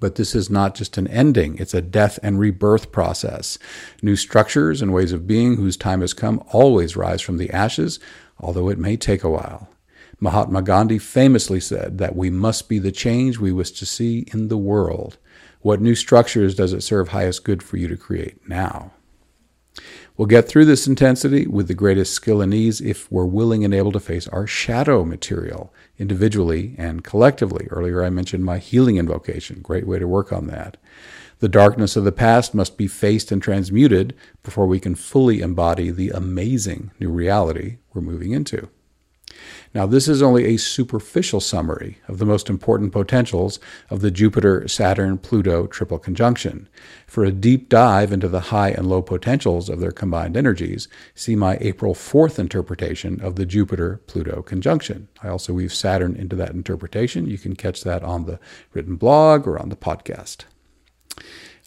But 0.00 0.16
this 0.16 0.34
is 0.34 0.50
not 0.50 0.74
just 0.74 0.98
an 0.98 1.08
ending, 1.08 1.56
it's 1.58 1.74
a 1.74 1.82
death 1.82 2.18
and 2.22 2.38
rebirth 2.38 2.92
process. 2.92 3.58
New 4.02 4.16
structures 4.16 4.82
and 4.82 4.92
ways 4.92 5.12
of 5.12 5.26
being 5.26 5.56
whose 5.56 5.76
time 5.76 6.00
has 6.00 6.12
come 6.12 6.42
always 6.52 6.96
rise 6.96 7.22
from 7.22 7.38
the 7.38 7.50
ashes, 7.50 7.98
although 8.38 8.68
it 8.68 8.78
may 8.78 8.96
take 8.96 9.24
a 9.24 9.30
while. 9.30 9.68
Mahatma 10.18 10.62
Gandhi 10.62 10.98
famously 10.98 11.60
said 11.60 11.98
that 11.98 12.16
we 12.16 12.30
must 12.30 12.68
be 12.68 12.78
the 12.78 12.92
change 12.92 13.38
we 13.38 13.52
wish 13.52 13.72
to 13.72 13.86
see 13.86 14.26
in 14.32 14.48
the 14.48 14.56
world. 14.56 15.18
What 15.60 15.80
new 15.80 15.94
structures 15.94 16.54
does 16.54 16.72
it 16.72 16.82
serve 16.82 17.08
highest 17.08 17.44
good 17.44 17.62
for 17.62 17.76
you 17.76 17.88
to 17.88 17.96
create 17.96 18.48
now? 18.48 18.92
We'll 20.16 20.26
get 20.26 20.48
through 20.48 20.64
this 20.64 20.86
intensity 20.86 21.46
with 21.46 21.68
the 21.68 21.74
greatest 21.74 22.14
skill 22.14 22.40
and 22.40 22.54
ease 22.54 22.80
if 22.80 23.10
we're 23.12 23.26
willing 23.26 23.64
and 23.64 23.74
able 23.74 23.92
to 23.92 24.00
face 24.00 24.26
our 24.28 24.46
shadow 24.46 25.04
material 25.04 25.74
individually 25.98 26.74
and 26.78 27.04
collectively. 27.04 27.66
Earlier, 27.70 28.02
I 28.02 28.08
mentioned 28.08 28.42
my 28.42 28.56
healing 28.56 28.96
invocation. 28.96 29.60
Great 29.60 29.86
way 29.86 29.98
to 29.98 30.08
work 30.08 30.32
on 30.32 30.46
that. 30.46 30.78
The 31.40 31.50
darkness 31.50 31.96
of 31.96 32.04
the 32.04 32.12
past 32.12 32.54
must 32.54 32.78
be 32.78 32.86
faced 32.86 33.30
and 33.30 33.42
transmuted 33.42 34.14
before 34.42 34.66
we 34.66 34.80
can 34.80 34.94
fully 34.94 35.42
embody 35.42 35.90
the 35.90 36.08
amazing 36.08 36.92
new 36.98 37.10
reality 37.10 37.76
we're 37.92 38.00
moving 38.00 38.32
into. 38.32 38.70
Now, 39.74 39.86
this 39.86 40.08
is 40.08 40.22
only 40.22 40.46
a 40.46 40.56
superficial 40.56 41.40
summary 41.40 41.98
of 42.08 42.18
the 42.18 42.24
most 42.24 42.48
important 42.48 42.92
potentials 42.92 43.60
of 43.90 44.00
the 44.00 44.10
Jupiter 44.10 44.66
Saturn 44.68 45.18
Pluto 45.18 45.66
triple 45.66 45.98
conjunction. 45.98 46.68
For 47.06 47.24
a 47.24 47.32
deep 47.32 47.68
dive 47.68 48.12
into 48.12 48.28
the 48.28 48.40
high 48.40 48.70
and 48.70 48.88
low 48.88 49.02
potentials 49.02 49.68
of 49.68 49.80
their 49.80 49.92
combined 49.92 50.36
energies, 50.36 50.88
see 51.14 51.36
my 51.36 51.58
April 51.60 51.94
4th 51.94 52.38
interpretation 52.38 53.20
of 53.20 53.36
the 53.36 53.46
Jupiter 53.46 54.00
Pluto 54.06 54.42
conjunction. 54.42 55.08
I 55.22 55.28
also 55.28 55.52
weave 55.52 55.74
Saturn 55.74 56.16
into 56.16 56.36
that 56.36 56.52
interpretation. 56.52 57.26
You 57.26 57.38
can 57.38 57.54
catch 57.54 57.82
that 57.82 58.02
on 58.02 58.24
the 58.24 58.40
written 58.72 58.96
blog 58.96 59.46
or 59.46 59.58
on 59.58 59.68
the 59.68 59.76
podcast. 59.76 60.44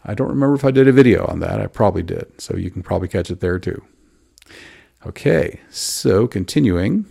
I 0.04 0.14
don't 0.14 0.28
remember 0.28 0.54
if 0.54 0.64
I 0.64 0.70
did 0.70 0.88
a 0.88 0.92
video 0.92 1.26
on 1.26 1.40
that. 1.40 1.60
I 1.60 1.66
probably 1.66 2.02
did. 2.02 2.40
So 2.40 2.56
you 2.56 2.70
can 2.70 2.82
probably 2.82 3.08
catch 3.08 3.30
it 3.30 3.40
there 3.40 3.58
too. 3.58 3.84
Okay, 5.06 5.60
so 5.70 6.26
continuing. 6.26 7.06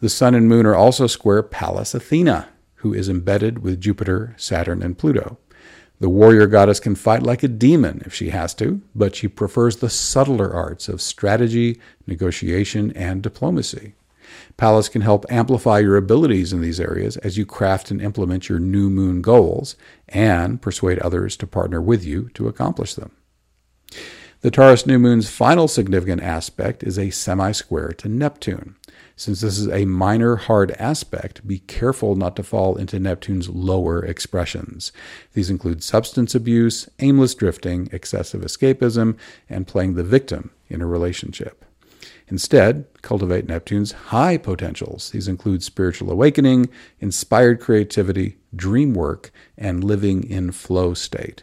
The 0.00 0.10
Sun 0.10 0.34
and 0.34 0.46
Moon 0.46 0.66
are 0.66 0.74
also 0.74 1.06
square 1.06 1.42
Pallas 1.42 1.94
Athena, 1.94 2.48
who 2.76 2.92
is 2.92 3.08
embedded 3.08 3.60
with 3.60 3.80
Jupiter, 3.80 4.34
Saturn, 4.36 4.82
and 4.82 4.98
Pluto. 4.98 5.38
The 6.00 6.10
warrior 6.10 6.46
goddess 6.46 6.80
can 6.80 6.94
fight 6.94 7.22
like 7.22 7.42
a 7.42 7.48
demon 7.48 8.02
if 8.04 8.12
she 8.12 8.28
has 8.28 8.52
to, 8.56 8.82
but 8.94 9.16
she 9.16 9.26
prefers 9.26 9.76
the 9.76 9.88
subtler 9.88 10.52
arts 10.52 10.90
of 10.90 11.00
strategy, 11.00 11.80
negotiation, 12.06 12.92
and 12.92 13.22
diplomacy. 13.22 13.94
Pallas 14.58 14.90
can 14.90 15.00
help 15.00 15.24
amplify 15.30 15.78
your 15.78 15.96
abilities 15.96 16.52
in 16.52 16.60
these 16.60 16.80
areas 16.80 17.16
as 17.18 17.38
you 17.38 17.46
craft 17.46 17.90
and 17.90 18.02
implement 18.02 18.50
your 18.50 18.58
new 18.58 18.90
moon 18.90 19.22
goals 19.22 19.76
and 20.10 20.60
persuade 20.60 20.98
others 20.98 21.38
to 21.38 21.46
partner 21.46 21.80
with 21.80 22.04
you 22.04 22.28
to 22.34 22.48
accomplish 22.48 22.94
them. 22.94 23.12
The 24.42 24.50
Taurus 24.50 24.86
new 24.86 24.98
moon's 24.98 25.30
final 25.30 25.66
significant 25.66 26.22
aspect 26.22 26.82
is 26.82 26.98
a 26.98 27.08
semi 27.08 27.52
square 27.52 27.88
to 27.98 28.08
Neptune. 28.08 28.76
Since 29.18 29.40
this 29.40 29.56
is 29.56 29.68
a 29.68 29.86
minor 29.86 30.36
hard 30.36 30.72
aspect, 30.72 31.46
be 31.48 31.60
careful 31.60 32.16
not 32.16 32.36
to 32.36 32.42
fall 32.42 32.76
into 32.76 33.00
Neptune's 33.00 33.48
lower 33.48 34.04
expressions. 34.04 34.92
These 35.32 35.48
include 35.48 35.82
substance 35.82 36.34
abuse, 36.34 36.86
aimless 36.98 37.34
drifting, 37.34 37.88
excessive 37.92 38.42
escapism, 38.42 39.16
and 39.48 39.66
playing 39.66 39.94
the 39.94 40.04
victim 40.04 40.50
in 40.68 40.82
a 40.82 40.86
relationship. 40.86 41.64
Instead, 42.28 42.84
cultivate 43.00 43.48
Neptune's 43.48 43.92
high 43.92 44.36
potentials. 44.36 45.08
These 45.10 45.28
include 45.28 45.62
spiritual 45.62 46.10
awakening, 46.10 46.68
inspired 47.00 47.58
creativity, 47.58 48.36
dream 48.54 48.92
work, 48.92 49.30
and 49.56 49.82
living 49.82 50.24
in 50.24 50.52
flow 50.52 50.92
state. 50.92 51.42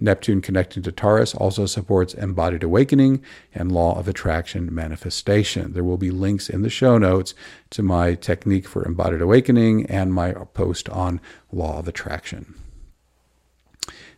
Neptune 0.00 0.40
connecting 0.40 0.82
to 0.84 0.92
Taurus 0.92 1.34
also 1.34 1.66
supports 1.66 2.14
embodied 2.14 2.62
awakening 2.62 3.22
and 3.54 3.70
law 3.70 3.98
of 3.98 4.08
attraction 4.08 4.74
manifestation. 4.74 5.74
There 5.74 5.84
will 5.84 5.98
be 5.98 6.10
links 6.10 6.48
in 6.48 6.62
the 6.62 6.70
show 6.70 6.96
notes 6.96 7.34
to 7.70 7.82
my 7.82 8.14
technique 8.14 8.66
for 8.66 8.84
embodied 8.84 9.20
awakening 9.20 9.86
and 9.86 10.12
my 10.12 10.32
post 10.32 10.88
on 10.88 11.20
law 11.52 11.78
of 11.78 11.86
attraction. 11.86 12.54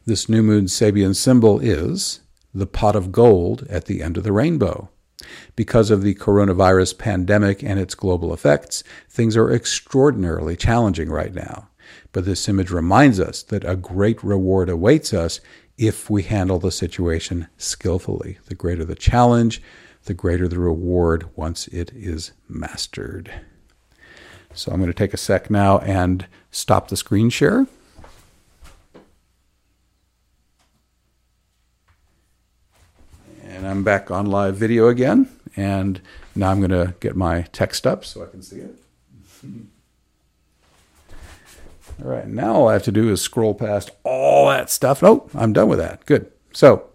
This 0.04 0.28
new 0.28 0.42
moon 0.42 0.66
Sabian 0.66 1.14
symbol 1.14 1.58
is 1.60 2.20
the 2.54 2.66
pot 2.66 2.96
of 2.96 3.12
gold 3.12 3.66
at 3.68 3.86
the 3.86 4.02
end 4.02 4.16
of 4.16 4.24
the 4.24 4.32
rainbow. 4.32 4.88
Because 5.54 5.90
of 5.90 6.02
the 6.02 6.14
coronavirus 6.14 6.98
pandemic 6.98 7.62
and 7.62 7.78
its 7.78 7.94
global 7.94 8.32
effects, 8.32 8.82
things 9.08 9.36
are 9.36 9.50
extraordinarily 9.50 10.56
challenging 10.56 11.08
right 11.10 11.32
now. 11.32 11.68
But 12.12 12.24
this 12.24 12.48
image 12.48 12.70
reminds 12.70 13.20
us 13.20 13.42
that 13.44 13.64
a 13.64 13.76
great 13.76 14.22
reward 14.22 14.68
awaits 14.68 15.12
us 15.12 15.40
if 15.78 16.10
we 16.10 16.22
handle 16.22 16.58
the 16.58 16.70
situation 16.70 17.48
skillfully. 17.56 18.38
The 18.46 18.54
greater 18.54 18.84
the 18.84 18.94
challenge, 18.94 19.62
the 20.04 20.14
greater 20.14 20.48
the 20.48 20.58
reward 20.58 21.28
once 21.36 21.68
it 21.68 21.90
is 21.94 22.32
mastered. 22.48 23.32
So 24.54 24.70
I'm 24.70 24.78
going 24.78 24.92
to 24.92 24.94
take 24.94 25.14
a 25.14 25.18
sec 25.18 25.50
now 25.50 25.78
and 25.78 26.26
stop 26.50 26.88
the 26.88 26.96
screen 26.96 27.30
share. 27.30 27.66
And 33.44 33.66
I'm 33.66 33.82
back 33.82 34.10
on 34.10 34.26
live 34.26 34.56
video 34.56 34.88
again. 34.88 35.28
And 35.56 36.00
now 36.34 36.50
I'm 36.50 36.58
going 36.60 36.70
to 36.70 36.94
get 37.00 37.16
my 37.16 37.42
text 37.52 37.86
up 37.86 38.04
so 38.04 38.22
I 38.22 38.26
can 38.26 38.42
see 38.42 38.56
it. 38.56 38.74
All 42.02 42.10
right, 42.10 42.26
now 42.26 42.54
all 42.54 42.68
I 42.68 42.72
have 42.72 42.82
to 42.84 42.92
do 42.92 43.10
is 43.10 43.20
scroll 43.20 43.54
past 43.54 43.90
all 44.02 44.48
that 44.48 44.70
stuff. 44.70 45.02
Nope, 45.02 45.30
I'm 45.34 45.52
done 45.52 45.68
with 45.68 45.78
that. 45.78 46.04
Good. 46.04 46.32
So 46.52 46.88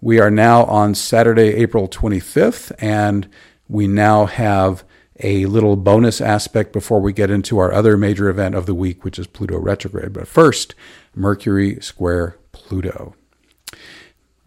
we 0.00 0.20
are 0.20 0.30
now 0.30 0.64
on 0.64 0.94
Saturday, 0.94 1.54
April 1.54 1.86
25th, 1.86 2.72
and 2.78 3.28
we 3.68 3.86
now 3.86 4.24
have 4.24 4.84
a 5.20 5.44
little 5.46 5.76
bonus 5.76 6.20
aspect 6.20 6.72
before 6.72 7.00
we 7.00 7.12
get 7.12 7.30
into 7.30 7.58
our 7.58 7.72
other 7.72 7.98
major 7.98 8.30
event 8.30 8.54
of 8.54 8.64
the 8.64 8.74
week, 8.74 9.04
which 9.04 9.18
is 9.18 9.26
Pluto 9.26 9.58
retrograde. 9.58 10.14
But 10.14 10.28
first, 10.28 10.74
Mercury 11.14 11.78
square 11.80 12.38
Pluto. 12.52 13.14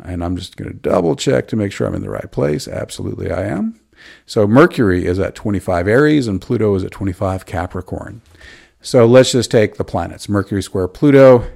And 0.04 0.24
I'm 0.24 0.36
just 0.36 0.58
going 0.58 0.72
to 0.72 0.78
double 0.78 1.16
check 1.16 1.48
to 1.50 1.56
make 1.56 1.72
sure 1.72 1.86
I'm 1.86 1.94
in 1.94 2.02
the 2.02 2.10
right 2.10 2.32
place. 2.32 2.68
Absolutely, 2.68 3.32
I 3.32 3.44
am. 3.44 3.80
So 4.26 4.48
Mercury 4.48 5.06
is 5.06 5.20
at 5.20 5.36
25 5.36 5.88
Aries 5.88 6.28
and 6.28 6.42
Pluto 6.42 6.74
is 6.74 6.84
at 6.84 6.92
25 6.92 7.46
Capricorn. 7.46 8.22
So 8.84 9.06
let's 9.06 9.32
just 9.32 9.52
take 9.52 9.76
the 9.76 9.84
planets 9.84 10.28
Mercury 10.28 10.64
square 10.64 10.88
Pluto. 10.88 11.48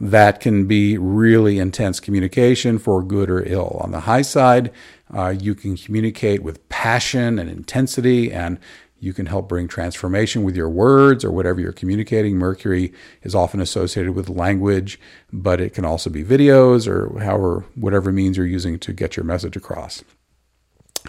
That 0.00 0.40
can 0.40 0.66
be 0.66 0.98
really 0.98 1.60
intense 1.60 2.00
communication 2.00 2.78
for 2.78 3.04
good 3.04 3.30
or 3.30 3.46
ill. 3.46 3.78
On 3.80 3.92
the 3.92 4.00
high 4.00 4.22
side, 4.22 4.72
uh, 5.14 5.28
you 5.28 5.54
can 5.54 5.76
communicate 5.76 6.42
with 6.42 6.68
passion 6.68 7.38
and 7.38 7.48
intensity, 7.48 8.32
and 8.32 8.58
you 8.98 9.12
can 9.12 9.26
help 9.26 9.48
bring 9.48 9.68
transformation 9.68 10.42
with 10.42 10.56
your 10.56 10.68
words 10.68 11.24
or 11.24 11.30
whatever 11.30 11.60
you're 11.60 11.72
communicating. 11.72 12.36
Mercury 12.36 12.92
is 13.22 13.34
often 13.34 13.60
associated 13.60 14.16
with 14.16 14.28
language, 14.28 14.98
but 15.32 15.60
it 15.60 15.74
can 15.74 15.84
also 15.84 16.10
be 16.10 16.24
videos 16.24 16.88
or 16.88 17.20
however, 17.20 17.64
whatever 17.76 18.10
means 18.10 18.36
you're 18.36 18.46
using 18.46 18.78
to 18.80 18.92
get 18.92 19.16
your 19.16 19.24
message 19.24 19.56
across. 19.56 20.02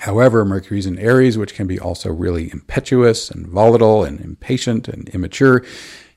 However, 0.02 0.44
Mercury's 0.44 0.86
in 0.86 0.98
Aries, 1.00 1.38
which 1.38 1.54
can 1.54 1.68
be 1.68 1.80
also 1.80 2.12
really 2.12 2.52
impetuous 2.52 3.30
and 3.30 3.48
volatile 3.48 4.04
and 4.04 4.20
impatient 4.20 4.88
and 4.88 5.08
immature. 5.10 5.64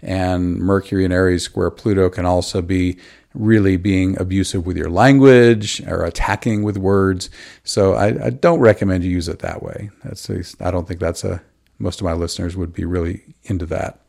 And 0.03 0.57
Mercury 0.59 1.05
in 1.05 1.13
Aries 1.13 1.43
square 1.43 1.71
Pluto 1.71 2.09
can 2.09 2.27
also 2.27 2.63
be 2.63 2.99
really 3.35 3.77
being 3.77 4.19
abusive 4.19 4.67
with 4.67 4.77
your 4.77 4.89
language 4.89 5.83
or 5.87 6.05
attacking 6.05 6.63
with 6.63 6.79
words. 6.79 7.29
So 7.65 7.95
I, 7.95 8.27
I 8.27 8.31
don't 8.31 8.61
recommend 8.61 9.05
you 9.05 9.11
use 9.11 9.29
it 9.29 9.41
that 9.41 9.63
way. 9.63 9.91
That's 10.05 10.29
a, 10.31 10.43
I 10.61 10.71
don't 10.71 10.89
think 10.89 11.01
that's 11.01 11.23
a 11.23 11.43
most 11.79 12.01
of 12.01 12.05
my 12.05 12.15
listeners 12.15 12.57
would 12.57 12.73
be 12.73 12.85
really 12.85 13.23
into 13.45 13.67
that. 13.67 14.01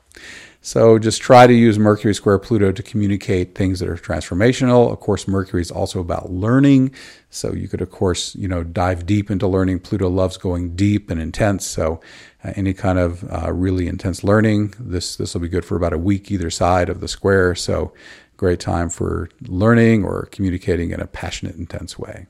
So 0.67 0.99
just 0.99 1.21
try 1.21 1.47
to 1.47 1.53
use 1.53 1.79
Mercury 1.79 2.13
square 2.13 2.37
Pluto 2.37 2.73
to 2.73 2.83
communicate 2.83 3.55
things 3.55 3.79
that 3.79 3.87
are 3.87 3.95
transformational. 3.95 4.91
Of 4.91 4.99
course, 4.99 5.25
Mercury 5.25 5.61
is 5.61 5.71
also 5.71 6.01
about 6.01 6.29
learning. 6.29 6.93
So 7.29 7.53
you 7.53 7.69
could, 7.69 7.79
of 7.79 7.89
course, 7.89 8.35
you 8.35 8.49
know, 8.49 8.65
dive 8.65 9.05
deep 9.05 9.31
into 9.31 9.47
learning. 9.47 9.79
Pluto 9.79 10.09
loves 10.09 10.35
going 10.35 10.75
deep 10.75 11.09
and 11.09 11.21
intense. 11.21 11.65
So 11.65 12.01
uh, 12.43 12.51
any 12.57 12.73
kind 12.73 12.99
of 12.99 13.23
uh, 13.31 13.53
really 13.53 13.87
intense 13.87 14.25
learning, 14.25 14.73
this 14.77 15.15
this 15.15 15.33
will 15.33 15.39
be 15.39 15.47
good 15.47 15.63
for 15.63 15.77
about 15.77 15.93
a 15.93 15.97
week 15.97 16.29
either 16.31 16.49
side 16.49 16.89
of 16.89 16.99
the 16.99 17.07
square. 17.07 17.55
So 17.55 17.93
great 18.35 18.59
time 18.59 18.89
for 18.89 19.29
learning 19.43 20.03
or 20.03 20.27
communicating 20.33 20.91
in 20.91 20.99
a 20.99 21.07
passionate, 21.07 21.55
intense 21.55 21.97
way. 21.97 22.27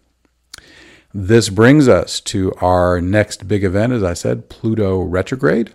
This 1.11 1.49
brings 1.49 1.87
us 1.87 2.21
to 2.21 2.53
our 2.61 3.01
next 3.01 3.47
big 3.47 3.63
event, 3.63 3.93
as 3.93 4.03
I 4.03 4.13
said, 4.13 4.47
Pluto 4.47 5.01
retrograde. 5.01 5.73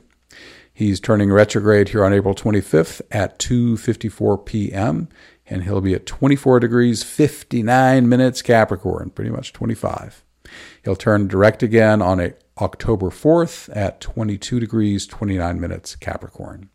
He's 0.82 0.98
turning 0.98 1.32
retrograde 1.32 1.90
here 1.90 2.04
on 2.04 2.12
April 2.12 2.34
25th 2.34 3.02
at 3.12 3.38
2:54 3.38 4.44
p.m. 4.44 5.08
and 5.46 5.62
he'll 5.62 5.80
be 5.80 5.94
at 5.94 6.06
24 6.06 6.58
degrees 6.58 7.04
59 7.04 8.08
minutes 8.08 8.42
Capricorn, 8.42 9.10
pretty 9.10 9.30
much 9.30 9.52
25. 9.52 10.24
He'll 10.82 10.96
turn 10.96 11.28
direct 11.28 11.62
again 11.62 12.02
on 12.02 12.18
a, 12.18 12.34
October 12.60 13.10
4th 13.10 13.70
at 13.76 14.00
22 14.00 14.58
degrees 14.58 15.06
29 15.06 15.60
minutes 15.60 15.94
Capricorn. 15.94 16.68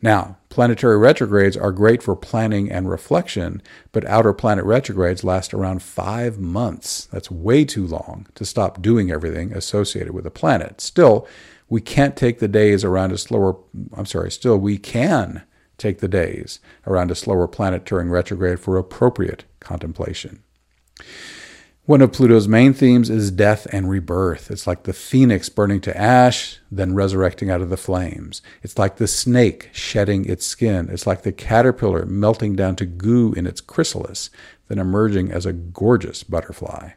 Now, 0.00 0.36
planetary 0.48 0.96
retrogrades 0.96 1.56
are 1.56 1.72
great 1.72 2.04
for 2.04 2.14
planning 2.14 2.70
and 2.70 2.88
reflection, 2.88 3.60
but 3.90 4.06
outer 4.06 4.32
planet 4.32 4.64
retrogrades 4.64 5.24
last 5.24 5.52
around 5.52 5.82
five 5.82 6.38
months. 6.38 7.06
That's 7.06 7.32
way 7.32 7.64
too 7.64 7.84
long 7.84 8.28
to 8.36 8.44
stop 8.44 8.80
doing 8.80 9.10
everything 9.10 9.52
associated 9.52 10.14
with 10.14 10.24
a 10.24 10.30
planet. 10.30 10.80
Still, 10.80 11.26
we 11.68 11.80
can't 11.80 12.16
take 12.16 12.38
the 12.38 12.48
days 12.48 12.84
around 12.84 13.12
a 13.12 13.18
slower, 13.18 13.56
I'm 13.94 14.06
sorry, 14.06 14.30
still, 14.30 14.56
we 14.58 14.78
can 14.78 15.42
take 15.76 15.98
the 16.00 16.08
days 16.08 16.60
around 16.86 17.10
a 17.10 17.14
slower 17.14 17.46
planet 17.46 17.84
during 17.84 18.10
retrograde 18.10 18.60
for 18.60 18.76
appropriate 18.76 19.44
contemplation. 19.60 20.42
One 21.88 22.02
of 22.02 22.12
Pluto's 22.12 22.46
main 22.46 22.74
themes 22.74 23.08
is 23.08 23.30
death 23.30 23.66
and 23.72 23.88
rebirth. 23.88 24.50
It's 24.50 24.66
like 24.66 24.82
the 24.82 24.92
phoenix 24.92 25.48
burning 25.48 25.80
to 25.82 25.96
ash, 25.96 26.58
then 26.70 26.94
resurrecting 26.94 27.50
out 27.50 27.62
of 27.62 27.70
the 27.70 27.78
flames. 27.78 28.42
It's 28.62 28.76
like 28.76 28.96
the 28.96 29.06
snake 29.06 29.70
shedding 29.72 30.26
its 30.26 30.44
skin. 30.44 30.90
It's 30.90 31.06
like 31.06 31.22
the 31.22 31.32
caterpillar 31.32 32.04
melting 32.04 32.56
down 32.56 32.76
to 32.76 32.84
goo 32.84 33.32
in 33.32 33.46
its 33.46 33.62
chrysalis, 33.62 34.28
then 34.68 34.78
emerging 34.78 35.30
as 35.30 35.46
a 35.46 35.54
gorgeous 35.54 36.24
butterfly. 36.24 36.90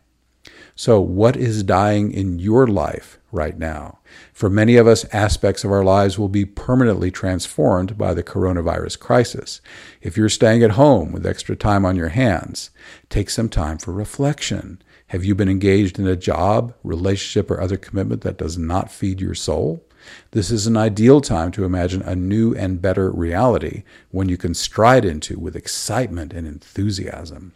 So, 0.75 0.99
what 0.99 1.37
is 1.37 1.63
dying 1.63 2.11
in 2.11 2.39
your 2.39 2.67
life 2.67 3.17
right 3.31 3.57
now? 3.57 3.99
For 4.33 4.49
many 4.49 4.75
of 4.75 4.87
us, 4.87 5.05
aspects 5.13 5.63
of 5.63 5.71
our 5.71 5.83
lives 5.83 6.19
will 6.19 6.29
be 6.29 6.45
permanently 6.45 7.11
transformed 7.11 7.97
by 7.97 8.13
the 8.13 8.23
coronavirus 8.23 8.99
crisis. 8.99 9.61
If 10.01 10.17
you're 10.17 10.29
staying 10.29 10.63
at 10.63 10.71
home 10.71 11.11
with 11.11 11.25
extra 11.25 11.55
time 11.55 11.85
on 11.85 11.95
your 11.95 12.09
hands, 12.09 12.69
take 13.09 13.29
some 13.29 13.49
time 13.49 13.77
for 13.77 13.93
reflection. 13.93 14.81
Have 15.07 15.25
you 15.25 15.35
been 15.35 15.49
engaged 15.49 15.99
in 15.99 16.07
a 16.07 16.15
job, 16.15 16.73
relationship, 16.83 17.51
or 17.51 17.59
other 17.59 17.77
commitment 17.77 18.21
that 18.21 18.37
does 18.37 18.57
not 18.57 18.91
feed 18.91 19.19
your 19.19 19.35
soul? 19.35 19.85
This 20.31 20.49
is 20.49 20.67
an 20.67 20.77
ideal 20.77 21.21
time 21.21 21.51
to 21.51 21.65
imagine 21.65 22.01
a 22.01 22.15
new 22.15 22.55
and 22.55 22.81
better 22.81 23.11
reality 23.11 23.83
when 24.09 24.29
you 24.29 24.37
can 24.37 24.53
stride 24.53 25.05
into 25.05 25.37
with 25.39 25.55
excitement 25.55 26.33
and 26.33 26.47
enthusiasm. 26.47 27.53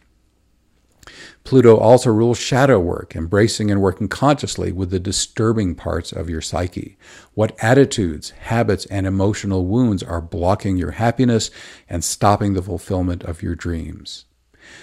Pluto 1.44 1.76
also 1.76 2.10
rules 2.10 2.38
shadow 2.38 2.78
work, 2.78 3.16
embracing 3.16 3.70
and 3.70 3.80
working 3.80 4.08
consciously 4.08 4.72
with 4.72 4.90
the 4.90 5.00
disturbing 5.00 5.74
parts 5.74 6.12
of 6.12 6.28
your 6.28 6.40
psyche. 6.40 6.98
What 7.34 7.56
attitudes, 7.62 8.30
habits, 8.30 8.84
and 8.86 9.06
emotional 9.06 9.64
wounds 9.64 10.02
are 10.02 10.20
blocking 10.20 10.76
your 10.76 10.92
happiness 10.92 11.50
and 11.88 12.04
stopping 12.04 12.52
the 12.52 12.62
fulfillment 12.62 13.24
of 13.24 13.42
your 13.42 13.54
dreams? 13.54 14.25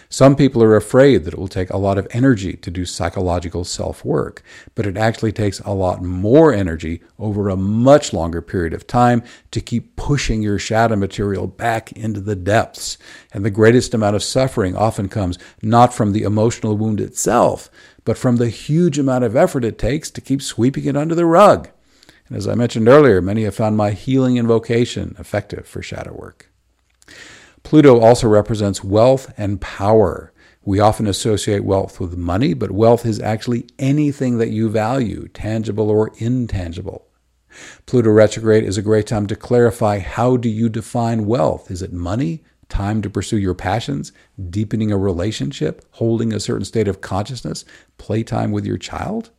Some 0.10 0.36
people 0.36 0.62
are 0.62 0.76
afraid 0.76 1.24
that 1.24 1.34
it 1.34 1.40
will 1.40 1.48
take 1.48 1.70
a 1.70 1.78
lot 1.78 1.98
of 1.98 2.08
energy 2.12 2.54
to 2.54 2.70
do 2.70 2.86
psychological 2.86 3.64
self 3.64 4.06
work, 4.06 4.44
but 4.76 4.86
it 4.86 4.98
actually 4.98 5.32
takes 5.32 5.60
a 5.62 5.74
lot 5.74 6.04
more 6.04 6.54
energy 6.54 7.02
over 7.18 7.50
a 7.50 7.58
much 7.58 8.14
longer 8.14 8.42
period 8.42 8.74
of 8.74 8.86
time 8.86 9.24
to 9.52 9.62
keep 9.62 9.96
pushing 9.96 10.42
your 10.42 10.60
shadow 10.60 10.96
material 10.96 11.48
back 11.48 11.92
into 11.94 12.20
the 12.20 12.36
depths. 12.36 12.98
And 13.32 13.44
the 13.44 13.50
greatest 13.50 13.94
amount 13.94 14.16
of 14.16 14.24
suffering 14.24 14.76
often 14.76 15.10
comes 15.10 15.40
not 15.62 15.94
from 15.94 16.12
the 16.12 16.24
emotional 16.24 16.78
wound 16.78 17.02
itself, 17.02 17.70
but 18.06 18.18
from 18.18 18.36
the 18.36 18.50
huge 18.50 19.00
amount 19.00 19.24
of 19.24 19.36
effort 19.36 19.66
it 19.66 19.80
takes 19.80 20.12
to 20.12 20.22
keep 20.22 20.42
sweeping 20.42 20.86
it 20.86 20.98
under 20.98 21.16
the 21.16 21.26
rug. 21.26 21.70
And 22.28 22.38
as 22.38 22.48
I 22.48 22.56
mentioned 22.56 22.88
earlier, 22.88 23.22
many 23.22 23.44
have 23.44 23.56
found 23.56 23.78
my 23.78 23.92
healing 23.92 24.38
invocation 24.38 25.16
effective 25.20 25.68
for 25.68 25.82
shadow 25.82 26.14
work. 26.14 26.50
Pluto 27.64 28.00
also 28.00 28.28
represents 28.28 28.84
wealth 28.84 29.34
and 29.38 29.60
power. 29.60 30.34
We 30.66 30.80
often 30.80 31.08
associate 31.08 31.64
wealth 31.64 32.00
with 32.00 32.16
money, 32.16 32.54
but 32.54 32.72
wealth 32.72 33.06
is 33.06 33.20
actually 33.20 33.68
anything 33.80 34.38
that 34.38 34.50
you 34.50 34.70
value, 34.70 35.28
tangible 35.30 35.90
or 35.90 36.12
intangible. 36.18 37.08
Pluto 37.86 38.10
retrograde 38.10 38.64
is 38.64 38.78
a 38.78 38.82
great 38.82 39.08
time 39.08 39.28
to 39.28 39.36
clarify 39.36 40.00
how 40.00 40.38
do 40.38 40.50
you 40.50 40.70
define 40.70 41.26
wealth? 41.26 41.70
Is 41.70 41.82
it 41.82 41.94
money, 41.94 42.44
time 42.70 43.02
to 43.02 43.10
pursue 43.10 43.38
your 43.38 43.54
passions, 43.54 44.12
deepening 44.50 44.92
a 44.92 44.98
relationship, 44.98 45.86
holding 45.92 46.34
a 46.34 46.40
certain 46.40 46.66
state 46.66 46.88
of 46.88 47.02
consciousness, 47.02 47.66
playtime 47.98 48.52
with 48.52 48.66
your 48.66 48.78
child? 48.78 49.30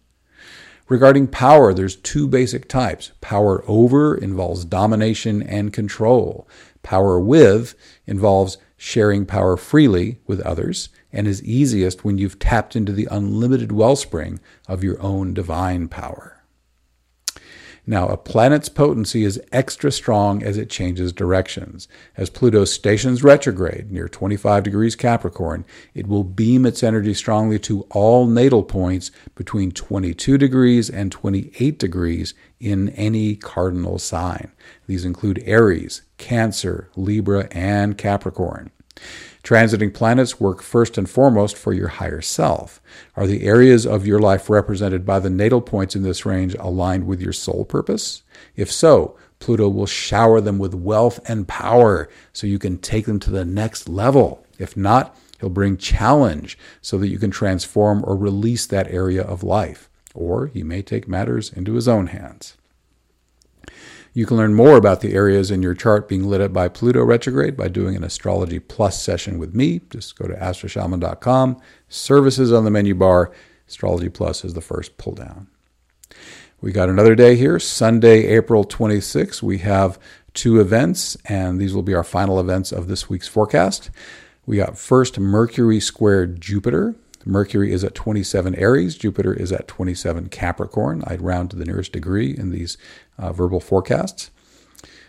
Regarding 0.88 1.26
power, 1.26 1.72
there's 1.72 1.96
two 1.96 2.28
basic 2.28 2.68
types. 2.68 3.12
Power 3.22 3.64
over 3.66 4.14
involves 4.14 4.66
domination 4.66 5.42
and 5.42 5.72
control. 5.72 6.46
Power 6.84 7.18
with 7.18 7.74
involves 8.06 8.58
sharing 8.76 9.26
power 9.26 9.56
freely 9.56 10.18
with 10.26 10.40
others 10.42 10.90
and 11.12 11.26
is 11.26 11.42
easiest 11.42 12.04
when 12.04 12.18
you've 12.18 12.38
tapped 12.38 12.76
into 12.76 12.92
the 12.92 13.08
unlimited 13.10 13.72
wellspring 13.72 14.38
of 14.68 14.84
your 14.84 15.00
own 15.02 15.34
divine 15.34 15.88
power. 15.88 16.34
Now, 17.86 18.08
a 18.08 18.16
planet's 18.16 18.70
potency 18.70 19.24
is 19.24 19.42
extra 19.52 19.92
strong 19.92 20.42
as 20.42 20.56
it 20.56 20.70
changes 20.70 21.12
directions. 21.12 21.86
As 22.16 22.30
Pluto 22.30 22.64
stations 22.64 23.22
retrograde 23.22 23.92
near 23.92 24.08
25 24.08 24.62
degrees 24.62 24.96
Capricorn, 24.96 25.66
it 25.92 26.06
will 26.06 26.24
beam 26.24 26.64
its 26.64 26.82
energy 26.82 27.12
strongly 27.12 27.58
to 27.60 27.82
all 27.90 28.26
natal 28.26 28.62
points 28.62 29.10
between 29.34 29.70
22 29.70 30.38
degrees 30.38 30.88
and 30.88 31.12
28 31.12 31.78
degrees 31.78 32.32
in 32.58 32.88
any 32.90 33.36
cardinal 33.36 33.98
sign. 33.98 34.50
These 34.86 35.04
include 35.04 35.42
Aries, 35.44 36.02
Cancer, 36.24 36.88
Libra, 36.96 37.48
and 37.50 37.98
Capricorn. 37.98 38.70
Transiting 39.42 39.92
planets 39.92 40.40
work 40.40 40.62
first 40.62 40.96
and 40.96 41.08
foremost 41.08 41.54
for 41.54 41.74
your 41.74 41.88
higher 41.88 42.22
self. 42.22 42.80
Are 43.14 43.26
the 43.26 43.44
areas 43.44 43.84
of 43.84 44.06
your 44.06 44.18
life 44.18 44.48
represented 44.48 45.04
by 45.04 45.18
the 45.18 45.28
natal 45.28 45.60
points 45.60 45.94
in 45.94 46.02
this 46.02 46.24
range 46.24 46.54
aligned 46.54 47.06
with 47.06 47.20
your 47.20 47.34
soul 47.34 47.66
purpose? 47.66 48.22
If 48.56 48.72
so, 48.72 49.18
Pluto 49.38 49.68
will 49.68 49.84
shower 49.84 50.40
them 50.40 50.58
with 50.58 50.74
wealth 50.74 51.20
and 51.28 51.46
power 51.46 52.08
so 52.32 52.46
you 52.46 52.58
can 52.58 52.78
take 52.78 53.04
them 53.04 53.20
to 53.20 53.30
the 53.30 53.44
next 53.44 53.86
level. 53.86 54.46
If 54.58 54.78
not, 54.78 55.14
he'll 55.40 55.50
bring 55.50 55.76
challenge 55.76 56.56
so 56.80 56.96
that 56.96 57.08
you 57.08 57.18
can 57.18 57.32
transform 57.32 58.02
or 58.02 58.16
release 58.16 58.64
that 58.68 58.90
area 58.90 59.22
of 59.22 59.42
life. 59.42 59.90
Or 60.14 60.46
he 60.46 60.62
may 60.62 60.80
take 60.80 61.06
matters 61.06 61.52
into 61.52 61.74
his 61.74 61.86
own 61.86 62.06
hands. 62.06 62.56
You 64.16 64.26
can 64.26 64.36
learn 64.36 64.54
more 64.54 64.76
about 64.76 65.00
the 65.00 65.12
areas 65.12 65.50
in 65.50 65.60
your 65.60 65.74
chart 65.74 66.08
being 66.08 66.22
lit 66.22 66.40
up 66.40 66.52
by 66.52 66.68
Pluto 66.68 67.02
retrograde 67.02 67.56
by 67.56 67.66
doing 67.66 67.96
an 67.96 68.04
Astrology 68.04 68.60
Plus 68.60 69.02
session 69.02 69.38
with 69.38 69.56
me. 69.56 69.80
Just 69.90 70.16
go 70.16 70.28
to 70.28 70.34
astroshaman.com, 70.34 71.60
services 71.88 72.52
on 72.52 72.64
the 72.64 72.70
menu 72.70 72.94
bar. 72.94 73.32
Astrology 73.66 74.08
Plus 74.08 74.44
is 74.44 74.54
the 74.54 74.60
first 74.60 74.98
pull 74.98 75.14
down. 75.14 75.48
We 76.60 76.70
got 76.70 76.88
another 76.88 77.16
day 77.16 77.34
here, 77.34 77.58
Sunday, 77.58 78.26
April 78.28 78.64
26th. 78.64 79.42
We 79.42 79.58
have 79.58 79.98
two 80.32 80.60
events, 80.60 81.16
and 81.24 81.60
these 81.60 81.74
will 81.74 81.82
be 81.82 81.94
our 81.94 82.04
final 82.04 82.38
events 82.38 82.70
of 82.70 82.86
this 82.86 83.10
week's 83.10 83.26
forecast. 83.26 83.90
We 84.46 84.58
got 84.58 84.78
first 84.78 85.18
Mercury 85.18 85.80
squared 85.80 86.40
Jupiter. 86.40 86.94
Mercury 87.24 87.72
is 87.72 87.84
at 87.84 87.94
27 87.94 88.54
Aries, 88.56 88.96
Jupiter 88.96 89.32
is 89.32 89.52
at 89.52 89.68
27 89.68 90.28
Capricorn. 90.28 91.02
I'd 91.06 91.22
round 91.22 91.50
to 91.50 91.56
the 91.56 91.64
nearest 91.64 91.92
degree 91.92 92.36
in 92.36 92.50
these 92.50 92.76
uh, 93.18 93.32
verbal 93.32 93.60
forecasts. 93.60 94.30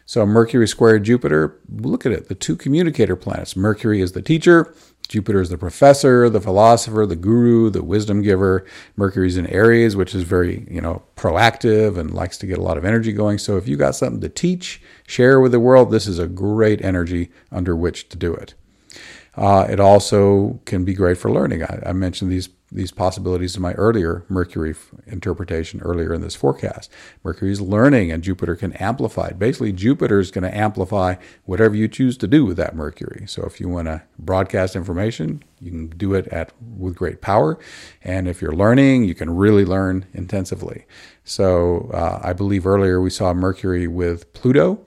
So, 0.07 0.23
Mercury 0.25 0.67
squared 0.67 1.03
Jupiter, 1.03 1.59
look 1.67 2.05
at 2.05 2.11
it, 2.11 2.27
the 2.27 2.35
two 2.35 2.55
communicator 2.55 3.15
planets. 3.15 3.55
Mercury 3.55 4.01
is 4.01 4.11
the 4.11 4.21
teacher, 4.21 4.75
Jupiter 5.07 5.41
is 5.41 5.49
the 5.49 5.57
professor, 5.57 6.29
the 6.29 6.41
philosopher, 6.41 7.05
the 7.05 7.15
guru, 7.15 7.69
the 7.69 7.83
wisdom 7.83 8.21
giver. 8.21 8.65
Mercury's 8.95 9.37
in 9.37 9.47
Aries, 9.47 9.95
which 9.95 10.15
is 10.15 10.23
very, 10.23 10.67
you 10.69 10.81
know, 10.81 11.03
proactive 11.15 11.97
and 11.97 12.13
likes 12.13 12.37
to 12.39 12.47
get 12.47 12.57
a 12.57 12.61
lot 12.61 12.77
of 12.77 12.85
energy 12.85 13.13
going. 13.13 13.37
So 13.37 13.57
if 13.57 13.67
you 13.67 13.77
got 13.77 13.95
something 13.95 14.21
to 14.21 14.29
teach, 14.29 14.81
share 15.07 15.39
with 15.39 15.51
the 15.51 15.59
world, 15.59 15.91
this 15.91 16.07
is 16.07 16.19
a 16.19 16.27
great 16.27 16.83
energy 16.83 17.31
under 17.51 17.75
which 17.75 18.09
to 18.09 18.17
do 18.17 18.33
it. 18.33 18.55
Uh, 19.37 19.67
it 19.69 19.79
also 19.79 20.59
can 20.65 20.85
be 20.85 20.93
great 20.93 21.17
for 21.17 21.31
learning. 21.31 21.63
I, 21.63 21.83
I, 21.87 21.93
mentioned 21.93 22.31
these 22.31 22.49
these 22.71 22.91
possibilities 22.91 23.55
in 23.55 23.61
my 23.61 23.73
earlier 23.73 24.25
Mercury 24.27 24.75
interpretation 25.07 25.81
earlier 25.81 26.13
in 26.13 26.21
this 26.21 26.35
forecast. 26.35 26.91
Mercury 27.23 27.51
is 27.51 27.61
learning 27.61 28.11
and 28.11 28.23
Jupiter 28.23 28.55
can 28.55 28.73
amplify. 28.73 29.27
It. 29.27 29.39
Basically, 29.39 29.71
Jupiter 29.71 30.19
is 30.19 30.31
going 30.31 30.43
to 30.43 30.57
amplify 30.57 31.15
whatever 31.45 31.75
you 31.75 31.87
choose 31.87 32.17
to 32.17 32.27
do 32.27 32.43
with 32.43 32.57
that 32.57 32.75
Mercury. 32.75 33.25
So 33.27 33.43
if 33.43 33.59
you 33.59 33.69
want 33.69 33.87
to 33.87 34.03
broadcast 34.17 34.75
information, 34.75 35.43
you 35.61 35.71
can 35.71 35.87
do 35.89 36.13
it 36.15 36.27
at 36.27 36.51
with 36.77 36.95
great 36.95 37.21
power. 37.21 37.57
And 38.03 38.27
if 38.27 38.41
you're 38.41 38.55
learning, 38.55 39.05
you 39.05 39.15
can 39.15 39.35
really 39.35 39.65
learn 39.65 40.05
intensively. 40.13 40.85
So 41.23 41.91
uh, 41.93 42.19
I 42.23 42.33
believe 42.33 42.65
earlier 42.65 42.99
we 42.99 43.09
saw 43.09 43.33
Mercury 43.33 43.87
with 43.87 44.33
Pluto, 44.33 44.85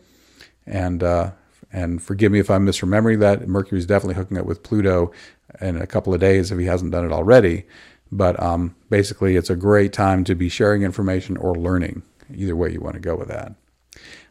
and 0.66 1.02
uh, 1.02 1.32
and 1.72 2.02
forgive 2.02 2.32
me 2.32 2.38
if 2.38 2.50
I'm 2.50 2.66
misremembering 2.66 3.20
that. 3.20 3.46
Mercury 3.46 3.78
is 3.78 3.86
definitely 3.86 4.14
hooking 4.14 4.38
up 4.38 4.46
with 4.46 4.62
Pluto 4.62 5.12
in 5.60 5.76
a 5.76 5.86
couple 5.86 6.14
of 6.14 6.20
days 6.20 6.50
if 6.50 6.58
he 6.58 6.66
hasn't 6.66 6.92
done 6.92 7.04
it 7.04 7.12
already. 7.12 7.64
But 8.10 8.40
um, 8.42 8.74
basically, 8.88 9.36
it's 9.36 9.50
a 9.50 9.56
great 9.56 9.92
time 9.92 10.24
to 10.24 10.34
be 10.34 10.48
sharing 10.48 10.82
information 10.82 11.36
or 11.36 11.54
learning. 11.54 12.02
Either 12.34 12.56
way 12.56 12.72
you 12.72 12.80
want 12.80 12.94
to 12.94 13.00
go 13.00 13.16
with 13.16 13.28
that. 13.28 13.54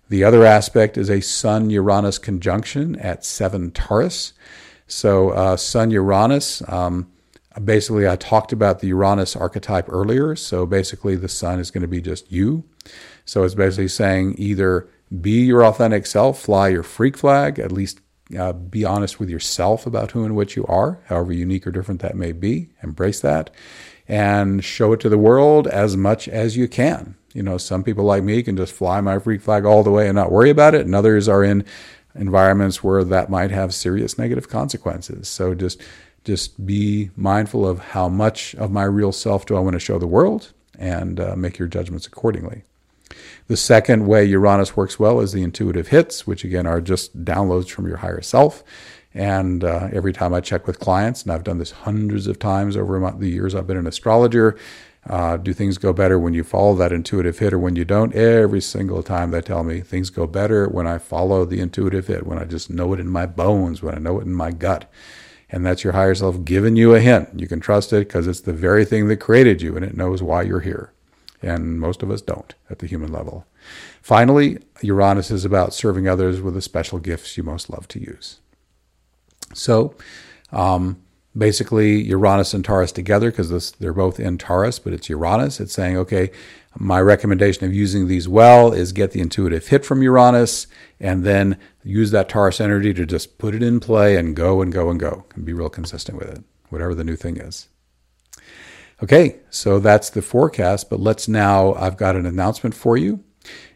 The 0.09 0.23
other 0.23 0.45
aspect 0.45 0.97
is 0.97 1.09
a 1.09 1.21
Sun 1.21 1.69
Uranus 1.69 2.17
conjunction 2.17 2.95
at 2.95 3.25
7 3.25 3.71
Taurus. 3.71 4.33
So, 4.87 5.29
uh, 5.31 5.57
Sun 5.57 5.91
Uranus, 5.91 6.63
um, 6.69 7.11
basically, 7.63 8.07
I 8.07 8.15
talked 8.15 8.53
about 8.53 8.79
the 8.79 8.87
Uranus 8.87 9.35
archetype 9.35 9.87
earlier. 9.89 10.35
So, 10.35 10.65
basically, 10.65 11.15
the 11.15 11.27
Sun 11.27 11.59
is 11.59 11.71
going 11.71 11.81
to 11.81 11.87
be 11.87 12.01
just 12.01 12.31
you. 12.31 12.63
So, 13.25 13.43
it's 13.43 13.55
basically 13.55 13.89
saying 13.89 14.35
either 14.37 14.87
be 15.21 15.45
your 15.45 15.65
authentic 15.65 16.05
self, 16.05 16.39
fly 16.41 16.69
your 16.69 16.83
freak 16.83 17.17
flag, 17.17 17.59
at 17.59 17.71
least 17.71 18.01
uh, 18.37 18.51
be 18.53 18.83
honest 18.83 19.19
with 19.19 19.29
yourself 19.29 19.85
about 19.85 20.11
who 20.11 20.25
and 20.25 20.35
what 20.35 20.55
you 20.55 20.65
are, 20.65 20.99
however 21.05 21.31
unique 21.31 21.65
or 21.65 21.71
different 21.71 22.01
that 22.01 22.15
may 22.15 22.31
be. 22.31 22.69
Embrace 22.83 23.21
that 23.21 23.49
and 24.07 24.63
show 24.63 24.93
it 24.93 24.99
to 25.01 25.09
the 25.09 25.17
world 25.17 25.67
as 25.67 25.97
much 25.97 26.27
as 26.27 26.55
you 26.57 26.67
can. 26.67 27.15
You 27.33 27.43
know, 27.43 27.57
some 27.57 27.83
people 27.83 28.05
like 28.05 28.23
me 28.23 28.41
can 28.41 28.57
just 28.57 28.73
fly 28.73 28.99
my 29.01 29.19
freak 29.19 29.41
flag 29.41 29.65
all 29.65 29.83
the 29.83 29.91
way 29.91 30.07
and 30.07 30.15
not 30.15 30.31
worry 30.31 30.49
about 30.49 30.75
it, 30.75 30.85
and 30.85 30.95
others 30.95 31.27
are 31.27 31.43
in 31.43 31.65
environments 32.15 32.83
where 32.83 33.03
that 33.03 33.29
might 33.29 33.51
have 33.51 33.73
serious 33.73 34.17
negative 34.17 34.49
consequences. 34.49 35.27
So 35.27 35.53
just 35.53 35.81
just 36.23 36.65
be 36.65 37.09
mindful 37.15 37.65
of 37.65 37.79
how 37.79 38.09
much 38.09 38.53
of 38.55 38.71
my 38.71 38.83
real 38.83 39.11
self 39.11 39.45
do 39.45 39.55
I 39.55 39.59
want 39.59 39.73
to 39.73 39.79
show 39.79 39.97
the 39.97 40.07
world 40.07 40.51
and 40.77 41.19
uh, 41.19 41.35
make 41.37 41.57
your 41.57 41.67
judgments 41.67 42.07
accordingly. 42.07 42.63
The 43.47 43.55
second 43.55 44.07
way 44.07 44.25
Uranus 44.25 44.75
works 44.75 44.99
well 44.99 45.21
is 45.21 45.31
the 45.31 45.41
intuitive 45.41 45.87
hits, 45.87 46.27
which 46.27 46.43
again 46.43 46.67
are 46.67 46.81
just 46.81 47.23
downloads 47.23 47.69
from 47.69 47.87
your 47.87 47.97
higher 47.97 48.21
self. 48.21 48.61
And 49.13 49.63
uh, 49.63 49.87
every 49.93 50.11
time 50.11 50.33
I 50.33 50.41
check 50.41 50.67
with 50.67 50.81
clients, 50.81 51.23
and 51.23 51.31
I've 51.31 51.45
done 51.45 51.57
this 51.57 51.71
hundreds 51.71 52.27
of 52.27 52.39
times 52.39 52.75
over 52.75 52.99
the 53.17 53.29
years 53.29 53.55
I've 53.55 53.65
been 53.65 53.77
an 53.77 53.87
astrologer, 53.87 54.57
uh, 55.09 55.37
do 55.37 55.53
things 55.53 55.77
go 55.77 55.93
better 55.93 56.19
when 56.19 56.33
you 56.33 56.43
follow 56.43 56.75
that 56.75 56.91
intuitive 56.91 57.39
hit 57.39 57.53
or 57.53 57.59
when 57.59 57.77
you 57.77 57.85
don't? 57.85 58.13
Every 58.13 58.59
single 58.59 59.01
time 59.01 59.31
they 59.31 59.39
tell 59.39 59.63
me 59.63 59.79
things 59.79 60.09
go 60.09 60.27
better 60.27 60.67
when 60.67 60.85
I 60.85 60.97
follow 60.97 61.45
the 61.45 61.61
intuitive 61.61 62.07
hit, 62.07 62.27
when 62.27 62.37
I 62.37 62.43
just 62.43 62.69
know 62.69 62.91
it 62.91 62.99
in 62.99 63.07
my 63.07 63.25
bones, 63.25 63.81
when 63.81 63.95
I 63.95 63.99
know 63.99 64.19
it 64.19 64.25
in 64.25 64.33
my 64.33 64.51
gut. 64.51 64.91
And 65.49 65.65
that's 65.65 65.85
your 65.85 65.93
higher 65.93 66.15
self 66.15 66.43
giving 66.43 66.75
you 66.75 66.93
a 66.93 66.99
hint. 66.99 67.39
You 67.39 67.47
can 67.47 67.61
trust 67.61 67.93
it 67.93 68.09
because 68.09 68.27
it's 68.27 68.41
the 68.41 68.51
very 68.51 68.83
thing 68.83 69.07
that 69.07 69.21
created 69.21 69.61
you 69.61 69.77
and 69.77 69.85
it 69.85 69.95
knows 69.95 70.21
why 70.21 70.41
you're 70.41 70.59
here 70.59 70.91
and 71.41 71.79
most 71.79 72.03
of 72.03 72.11
us 72.11 72.21
don't 72.21 72.55
at 72.69 72.79
the 72.79 72.87
human 72.87 73.11
level. 73.11 73.45
Finally, 74.01 74.59
Uranus 74.81 75.31
is 75.31 75.45
about 75.45 75.73
serving 75.73 76.07
others 76.07 76.41
with 76.41 76.53
the 76.53 76.61
special 76.61 76.99
gifts 76.99 77.37
you 77.37 77.43
most 77.43 77.69
love 77.69 77.87
to 77.89 77.99
use. 77.99 78.39
So, 79.53 79.95
um, 80.51 81.01
basically, 81.37 82.01
Uranus 82.03 82.53
and 82.53 82.65
Taurus 82.65 82.91
together, 82.91 83.31
because 83.31 83.71
they're 83.73 83.93
both 83.93 84.19
in 84.19 84.37
Taurus, 84.37 84.79
but 84.79 84.93
it's 84.93 85.09
Uranus. 85.09 85.59
It's 85.59 85.73
saying, 85.73 85.97
okay, 85.97 86.31
my 86.77 87.01
recommendation 87.01 87.65
of 87.65 87.73
using 87.73 88.07
these 88.07 88.27
well 88.27 88.71
is 88.71 88.91
get 88.91 89.11
the 89.11 89.21
intuitive 89.21 89.67
hit 89.67 89.85
from 89.85 90.01
Uranus 90.01 90.67
and 90.99 91.23
then 91.23 91.57
use 91.83 92.11
that 92.11 92.29
Taurus 92.29 92.61
energy 92.61 92.93
to 92.93 93.05
just 93.05 93.37
put 93.37 93.55
it 93.55 93.63
in 93.63 93.79
play 93.79 94.15
and 94.15 94.35
go 94.35 94.61
and 94.61 94.71
go 94.71 94.89
and 94.89 94.99
go 94.99 95.25
and 95.35 95.45
be 95.45 95.53
real 95.53 95.69
consistent 95.69 96.17
with 96.17 96.29
it, 96.29 96.43
whatever 96.69 96.93
the 96.93 97.03
new 97.03 97.15
thing 97.15 97.37
is. 97.37 97.67
Okay, 99.03 99.35
so 99.51 99.77
that's 99.77 100.09
the 100.09 100.23
forecast, 100.23 100.89
but 100.89 100.99
let's 100.99 101.27
now, 101.27 101.75
I've 101.75 101.97
got 101.97 102.15
an 102.15 102.25
announcement 102.25 102.73
for 102.73 102.97
you. 102.97 103.23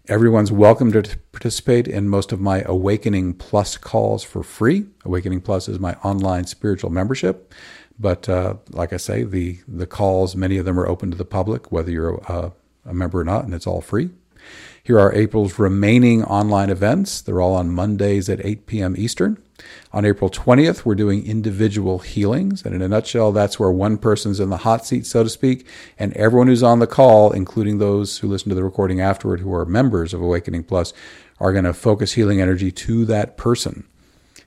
Everyone's 0.07 0.51
welcome 0.51 0.91
to 0.93 1.03
participate 1.31 1.87
in 1.87 2.09
most 2.09 2.31
of 2.31 2.41
my 2.41 2.63
Awakening 2.65 3.35
Plus 3.35 3.77
calls 3.77 4.23
for 4.23 4.41
free. 4.41 4.87
Awakening 5.05 5.41
Plus 5.41 5.69
is 5.69 5.79
my 5.79 5.93
online 6.03 6.45
spiritual 6.47 6.89
membership. 6.89 7.53
But 7.99 8.27
uh, 8.27 8.55
like 8.71 8.93
I 8.93 8.97
say, 8.97 9.21
the, 9.21 9.59
the 9.67 9.85
calls, 9.85 10.35
many 10.35 10.57
of 10.57 10.65
them 10.65 10.79
are 10.79 10.87
open 10.87 11.11
to 11.11 11.17
the 11.17 11.23
public, 11.23 11.71
whether 11.71 11.91
you're 11.91 12.15
a, 12.27 12.51
a 12.85 12.93
member 12.95 13.19
or 13.19 13.23
not, 13.23 13.45
and 13.45 13.53
it's 13.53 13.67
all 13.67 13.81
free. 13.81 14.09
Here 14.83 14.99
are 14.99 15.13
April's 15.13 15.59
remaining 15.59 16.23
online 16.23 16.71
events. 16.71 17.21
They're 17.21 17.39
all 17.39 17.53
on 17.53 17.69
Mondays 17.69 18.29
at 18.29 18.43
8 18.43 18.65
p.m. 18.65 18.95
Eastern. 18.97 19.37
On 19.93 20.05
April 20.05 20.27
20th, 20.27 20.85
we're 20.85 20.95
doing 20.95 21.23
individual 21.23 21.99
healings. 21.99 22.65
And 22.65 22.73
in 22.73 22.81
a 22.81 22.87
nutshell, 22.87 23.31
that's 23.31 23.59
where 23.59 23.69
one 23.69 23.99
person's 23.99 24.39
in 24.39 24.49
the 24.49 24.57
hot 24.57 24.83
seat, 24.83 25.05
so 25.05 25.23
to 25.23 25.29
speak, 25.29 25.67
and 25.99 26.13
everyone 26.13 26.47
who's 26.47 26.63
on 26.63 26.79
the 26.79 26.87
call, 26.87 27.31
including 27.31 27.77
those 27.77 28.17
who 28.17 28.27
listen 28.27 28.49
to 28.49 28.55
the 28.55 28.63
recording 28.63 28.99
afterward 28.99 29.41
who 29.41 29.53
are 29.53 29.65
members 29.65 30.15
of 30.15 30.21
Awakening 30.21 30.63
Plus, 30.63 30.93
are 31.39 31.51
going 31.51 31.65
to 31.65 31.73
focus 31.73 32.13
healing 32.13 32.41
energy 32.41 32.71
to 32.71 33.05
that 33.05 33.37
person. 33.37 33.83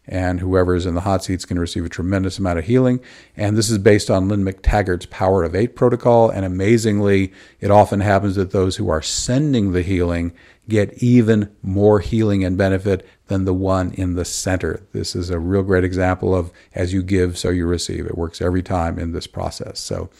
And 0.06 0.40
whoever 0.40 0.74
is 0.74 0.84
in 0.84 0.94
the 0.94 1.00
hot 1.00 1.24
seat 1.24 1.34
is 1.34 1.44
going 1.44 1.56
to 1.56 1.62
receive 1.62 1.84
a 1.84 1.88
tremendous 1.88 2.38
amount 2.38 2.58
of 2.58 2.66
healing. 2.66 3.00
And 3.36 3.56
this 3.56 3.70
is 3.70 3.78
based 3.78 4.10
on 4.10 4.28
Lynne 4.28 4.44
McTaggart's 4.44 5.06
Power 5.06 5.44
of 5.44 5.54
Eight 5.54 5.74
protocol. 5.76 6.28
And 6.28 6.44
amazingly, 6.44 7.32
it 7.60 7.70
often 7.70 8.00
happens 8.00 8.34
that 8.34 8.50
those 8.50 8.76
who 8.76 8.90
are 8.90 9.00
sending 9.00 9.72
the 9.72 9.82
healing 9.82 10.32
get 10.68 11.02
even 11.02 11.54
more 11.62 12.00
healing 12.00 12.44
and 12.44 12.56
benefit 12.56 13.06
than 13.26 13.44
the 13.44 13.54
one 13.54 13.92
in 13.92 14.14
the 14.14 14.24
center. 14.24 14.82
This 14.92 15.14
is 15.14 15.30
a 15.30 15.38
real 15.38 15.62
great 15.62 15.84
example 15.84 16.34
of 16.34 16.50
as 16.74 16.92
you 16.92 17.02
give, 17.02 17.38
so 17.38 17.50
you 17.50 17.66
receive. 17.66 18.06
It 18.06 18.18
works 18.18 18.42
every 18.42 18.62
time 18.62 18.98
in 18.98 19.12
this 19.12 19.26
process. 19.26 19.78
So 19.80 20.10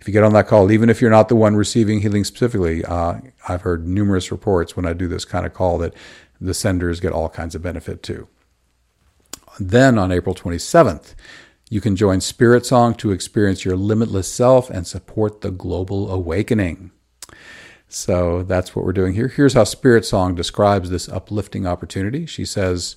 if 0.00 0.06
you 0.06 0.12
get 0.12 0.24
on 0.24 0.32
that 0.32 0.48
call, 0.48 0.70
even 0.70 0.90
if 0.90 1.00
you're 1.00 1.10
not 1.10 1.28
the 1.28 1.36
one 1.36 1.56
receiving 1.56 2.00
healing 2.00 2.24
specifically, 2.24 2.84
uh, 2.84 3.20
I've 3.48 3.62
heard 3.62 3.86
numerous 3.86 4.30
reports 4.30 4.76
when 4.76 4.86
I 4.86 4.92
do 4.92 5.08
this 5.08 5.24
kind 5.24 5.46
of 5.46 5.54
call 5.54 5.78
that 5.78 5.94
the 6.40 6.54
senders 6.54 7.00
get 7.00 7.12
all 7.12 7.28
kinds 7.28 7.54
of 7.54 7.62
benefit 7.62 8.02
too. 8.02 8.28
Then 9.58 9.98
on 9.98 10.12
April 10.12 10.34
27th, 10.34 11.14
you 11.70 11.80
can 11.80 11.96
join 11.96 12.20
Spirit 12.20 12.64
Song 12.64 12.94
to 12.94 13.10
experience 13.10 13.64
your 13.64 13.76
limitless 13.76 14.32
self 14.32 14.70
and 14.70 14.86
support 14.86 15.40
the 15.40 15.50
global 15.50 16.10
awakening. 16.10 16.92
So 17.88 18.42
that's 18.42 18.76
what 18.76 18.84
we're 18.84 18.92
doing 18.92 19.14
here. 19.14 19.28
Here's 19.28 19.54
how 19.54 19.64
Spirit 19.64 20.04
Song 20.04 20.34
describes 20.34 20.90
this 20.90 21.08
uplifting 21.08 21.66
opportunity. 21.66 22.24
She 22.26 22.44
says, 22.44 22.96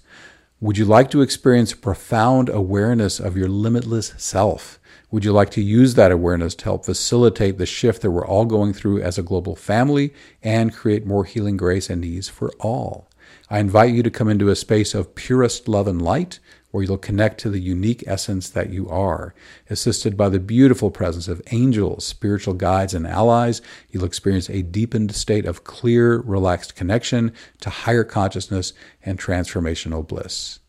Would 0.59 0.77
you 0.77 0.85
like 0.85 1.09
to 1.11 1.21
experience 1.21 1.73
profound 1.73 2.47
awareness 2.49 3.19
of 3.19 3.35
your 3.35 3.49
limitless 3.49 4.13
self? 4.17 4.79
Would 5.09 5.25
you 5.25 5.33
like 5.33 5.49
to 5.51 5.61
use 5.61 5.95
that 5.95 6.11
awareness 6.11 6.55
to 6.55 6.65
help 6.65 6.85
facilitate 6.85 7.57
the 7.57 7.65
shift 7.65 8.01
that 8.01 8.11
we're 8.11 8.25
all 8.25 8.45
going 8.45 8.71
through 8.73 9.01
as 9.01 9.17
a 9.17 9.23
global 9.23 9.55
family 9.55 10.13
and 10.41 10.73
create 10.73 11.05
more 11.05 11.25
healing 11.25 11.57
grace 11.57 11.89
and 11.89 12.05
ease 12.05 12.29
for 12.29 12.51
all? 12.59 13.09
I 13.51 13.59
invite 13.59 13.93
you 13.93 14.01
to 14.03 14.09
come 14.09 14.29
into 14.29 14.47
a 14.47 14.55
space 14.55 14.93
of 14.93 15.13
purest 15.13 15.67
love 15.67 15.85
and 15.85 16.01
light 16.01 16.39
where 16.71 16.85
you'll 16.85 16.97
connect 16.97 17.37
to 17.41 17.49
the 17.49 17.59
unique 17.59 18.01
essence 18.07 18.49
that 18.49 18.69
you 18.69 18.89
are. 18.89 19.35
Assisted 19.69 20.15
by 20.15 20.29
the 20.29 20.39
beautiful 20.39 20.89
presence 20.89 21.27
of 21.27 21.41
angels, 21.51 22.05
spiritual 22.05 22.53
guides, 22.53 22.93
and 22.93 23.05
allies, 23.05 23.61
you'll 23.89 24.05
experience 24.05 24.49
a 24.49 24.61
deepened 24.61 25.13
state 25.13 25.45
of 25.45 25.65
clear, 25.65 26.21
relaxed 26.21 26.77
connection 26.77 27.33
to 27.59 27.69
higher 27.69 28.05
consciousness 28.05 28.71
and 29.03 29.19
transformational 29.19 30.07
bliss. 30.07 30.60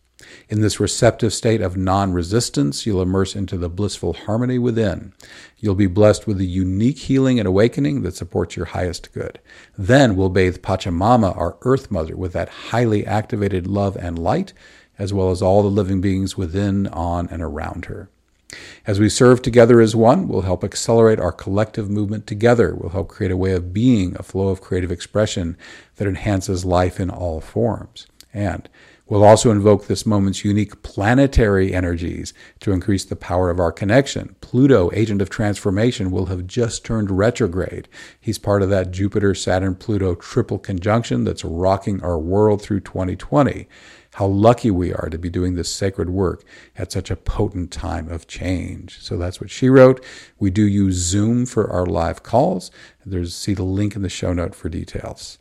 In 0.49 0.61
this 0.61 0.81
receptive 0.81 1.33
state 1.33 1.61
of 1.61 1.77
non 1.77 2.12
resistance, 2.12 2.87
you'll 2.87 3.03
immerse 3.03 3.35
into 3.35 3.57
the 3.57 3.68
blissful 3.68 4.12
harmony 4.12 4.59
within. 4.59 5.12
You'll 5.59 5.75
be 5.75 5.87
blessed 5.87 6.27
with 6.27 6.38
the 6.38 6.47
unique 6.47 6.99
healing 6.99 7.38
and 7.38 7.49
awakening 7.49 8.03
that 8.03 8.16
supports 8.16 8.57
your 8.57 8.66
highest 8.66 9.12
good. 9.12 9.38
Then 9.77 10.16
we'll 10.16 10.29
bathe 10.29 10.59
Pachamama, 10.59 11.37
our 11.37 11.57
Earth 11.62 11.90
Mother, 11.90 12.16
with 12.16 12.33
that 12.33 12.49
highly 12.49 13.07
activated 13.07 13.66
love 13.66 13.97
and 13.97 14.18
light 14.18 14.53
as 14.99 15.12
well 15.12 15.31
as 15.31 15.42
all 15.42 15.62
the 15.62 15.68
living 15.68 16.01
beings 16.01 16.37
within, 16.37 16.87
on, 16.88 17.29
and 17.29 17.42
around 17.42 17.87
her. 17.87 18.09
As 18.87 19.01
we 19.01 19.09
serve 19.09 19.40
together 19.40 19.81
as 19.81 19.97
one, 19.97 20.29
we'll 20.29 20.42
help 20.42 20.62
accelerate 20.62 21.18
our 21.18 21.33
collective 21.33 21.88
movement 21.88 22.27
together. 22.27 22.75
We'll 22.75 22.90
help 22.90 23.09
create 23.09 23.33
a 23.33 23.37
way 23.37 23.53
of 23.53 23.73
being, 23.73 24.14
a 24.18 24.23
flow 24.23 24.49
of 24.49 24.61
creative 24.61 24.92
expression 24.92 25.57
that 25.97 26.07
enhances 26.07 26.64
life 26.64 27.01
in 27.01 27.09
all 27.09 27.40
forms. 27.40 28.07
And 28.35 28.68
we'll 29.12 29.25
also 29.25 29.51
invoke 29.51 29.87
this 29.87 30.07
moment's 30.07 30.42
unique 30.42 30.83
planetary 30.83 31.75
energies 31.75 32.33
to 32.61 32.72
increase 32.72 33.05
the 33.05 33.14
power 33.14 33.51
of 33.51 33.61
our 33.61 33.70
connection. 33.70 34.35
Pluto, 34.40 34.90
agent 34.94 35.20
of 35.20 35.29
transformation, 35.29 36.11
will 36.11 36.27
have 36.27 36.46
just 36.46 36.83
turned 36.83 37.11
retrograde. 37.11 37.88
He's 38.18 38.38
part 38.38 38.62
of 38.62 38.70
that 38.70 38.90
Jupiter 38.90 39.35
Saturn 39.35 39.75
Pluto 39.75 40.14
triple 40.14 40.59
conjunction 40.59 41.25
that's 41.25 41.44
rocking 41.44 42.03
our 42.03 42.18
world 42.18 42.62
through 42.62 42.81
2020. 42.81 43.68
how 44.14 44.27
lucky 44.27 44.70
we 44.70 44.92
are 44.92 45.09
to 45.09 45.18
be 45.18 45.31
doing 45.31 45.55
this 45.55 45.72
sacred 45.72 46.11
work 46.11 46.44
at 46.77 46.92
such 46.92 47.11
a 47.11 47.16
potent 47.16 47.70
time 47.70 48.09
of 48.09 48.27
change. 48.27 49.01
So 49.01 49.16
that's 49.16 49.40
what 49.40 49.51
she 49.51 49.68
wrote. 49.68 50.05
We 50.38 50.51
do 50.51 50.66
use 50.66 50.96
Zoom 50.96 51.46
for 51.46 51.70
our 51.70 51.87
live 51.87 52.22
calls. 52.22 52.70
There's 53.07 53.35
see 53.35 53.55
the 53.55 53.62
link 53.62 53.96
in 53.96 54.03
the 54.03 54.09
show 54.09 54.33
note 54.33 54.55
for 54.55 54.68
details. 54.68 55.38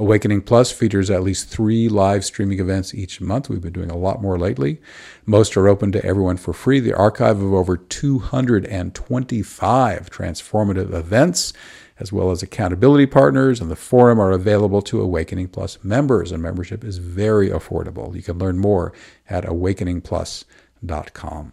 Awakening 0.00 0.42
Plus 0.42 0.72
features 0.72 1.10
at 1.10 1.22
least 1.22 1.50
three 1.50 1.86
live 1.86 2.24
streaming 2.24 2.58
events 2.58 2.94
each 2.94 3.20
month. 3.20 3.50
We've 3.50 3.60
been 3.60 3.74
doing 3.74 3.90
a 3.90 3.98
lot 3.98 4.22
more 4.22 4.38
lately. 4.38 4.80
Most 5.26 5.58
are 5.58 5.68
open 5.68 5.92
to 5.92 6.02
everyone 6.02 6.38
for 6.38 6.54
free. 6.54 6.80
The 6.80 6.94
archive 6.94 7.42
of 7.42 7.52
over 7.52 7.76
225 7.76 10.10
transformative 10.10 10.94
events, 10.94 11.52
as 11.98 12.14
well 12.14 12.30
as 12.30 12.42
accountability 12.42 13.04
partners, 13.04 13.60
and 13.60 13.70
the 13.70 13.76
forum 13.76 14.18
are 14.18 14.30
available 14.30 14.80
to 14.80 15.02
Awakening 15.02 15.48
Plus 15.48 15.76
members. 15.84 16.32
And 16.32 16.42
membership 16.42 16.82
is 16.82 16.96
very 16.96 17.50
affordable. 17.50 18.16
You 18.16 18.22
can 18.22 18.38
learn 18.38 18.56
more 18.56 18.94
at 19.28 19.44
awakeningplus.com. 19.44 21.52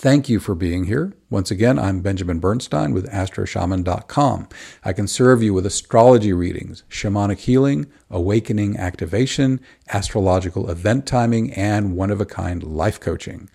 Thank 0.00 0.30
you 0.30 0.40
for 0.40 0.54
being 0.54 0.84
here. 0.84 1.12
Once 1.28 1.50
again, 1.50 1.78
I'm 1.78 2.00
Benjamin 2.00 2.38
Bernstein 2.38 2.94
with 2.94 3.06
AstroShaman.com. 3.10 4.48
I 4.82 4.94
can 4.94 5.06
serve 5.06 5.42
you 5.42 5.52
with 5.52 5.66
astrology 5.66 6.32
readings, 6.32 6.84
shamanic 6.88 7.40
healing, 7.40 7.84
awakening 8.08 8.78
activation, 8.78 9.60
astrological 9.92 10.70
event 10.70 11.04
timing, 11.04 11.52
and 11.52 11.98
one 11.98 12.10
of 12.10 12.18
a 12.18 12.24
kind 12.24 12.62
life 12.62 12.98
coaching. 12.98 13.50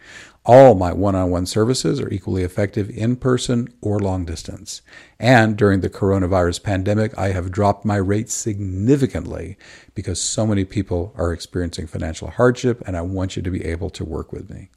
All 0.45 0.75
my 0.75 0.93
one 0.93 1.15
on 1.15 1.31
one 1.31 1.47
services 1.47 1.99
are 1.99 2.13
equally 2.13 2.43
effective 2.43 2.91
in 2.91 3.15
person 3.15 3.67
or 3.81 3.97
long 3.97 4.23
distance. 4.23 4.83
And 5.19 5.57
during 5.57 5.81
the 5.81 5.89
coronavirus 5.89 6.61
pandemic, 6.61 7.17
I 7.17 7.29
have 7.29 7.51
dropped 7.51 7.85
my 7.85 7.95
rates 7.95 8.35
significantly 8.35 9.57
because 9.95 10.21
so 10.21 10.45
many 10.45 10.63
people 10.63 11.11
are 11.17 11.33
experiencing 11.33 11.87
financial 11.87 12.29
hardship, 12.29 12.83
and 12.85 12.95
I 12.95 13.01
want 13.01 13.35
you 13.35 13.41
to 13.41 13.49
be 13.49 13.65
able 13.65 13.89
to 13.89 14.05
work 14.05 14.31
with 14.31 14.51
me. 14.51 14.69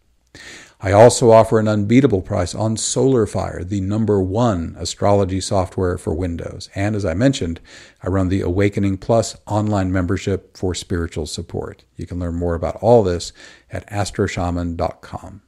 I 0.81 0.93
also 0.93 1.33
offer 1.33 1.59
an 1.59 1.67
unbeatable 1.67 2.23
price 2.23 2.55
on 2.55 2.77
SolarFire, 2.77 3.69
the 3.69 3.81
number 3.81 4.23
one 4.23 4.77
astrology 4.79 5.41
software 5.41 5.99
for 5.99 6.15
Windows. 6.15 6.71
And 6.75 6.95
as 6.95 7.05
I 7.05 7.15
mentioned, 7.15 7.61
I 8.01 8.09
run 8.09 8.29
the 8.29 8.43
Awakening 8.43 8.99
Plus 8.99 9.37
online 9.47 9.91
membership 9.91 10.57
for 10.57 10.77
spiritual 10.77 11.27
support. 11.27 11.85
You 11.97 12.07
can 12.07 12.21
learn 12.21 12.37
more 12.37 12.55
about 12.55 12.77
all 12.77 13.03
this 13.03 13.33
at 13.73 13.89
astroshaman.com. 13.91 15.43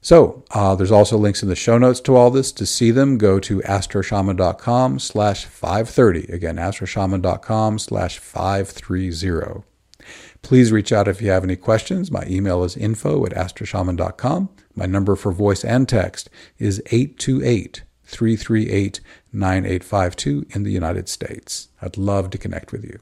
So 0.00 0.44
uh, 0.50 0.74
there's 0.74 0.90
also 0.90 1.16
links 1.16 1.42
in 1.42 1.48
the 1.48 1.56
show 1.56 1.78
notes 1.78 2.00
to 2.00 2.16
all 2.16 2.30
this. 2.30 2.50
To 2.52 2.66
see 2.66 2.90
them, 2.90 3.16
go 3.16 3.38
to 3.40 3.60
astroshaman.com 3.60 4.98
slash 4.98 5.44
530. 5.44 6.32
Again, 6.32 6.56
astroshaman.com 6.56 7.78
slash 7.78 8.18
530. 8.18 9.64
Please 10.42 10.72
reach 10.72 10.92
out 10.92 11.08
if 11.08 11.20
you 11.20 11.30
have 11.30 11.44
any 11.44 11.56
questions. 11.56 12.10
My 12.10 12.24
email 12.26 12.64
is 12.64 12.76
info 12.76 13.24
at 13.26 13.32
astroshaman.com. 13.32 14.48
My 14.74 14.86
number 14.86 15.16
for 15.16 15.32
voice 15.32 15.64
and 15.64 15.88
text 15.88 16.30
is 16.58 16.80
828 16.86 17.82
338 18.04 19.00
9852 19.32 20.46
in 20.50 20.62
the 20.62 20.72
United 20.72 21.08
States. 21.08 21.68
I'd 21.82 21.96
love 21.96 22.30
to 22.30 22.38
connect 22.38 22.72
with 22.72 22.84
you. 22.84 23.00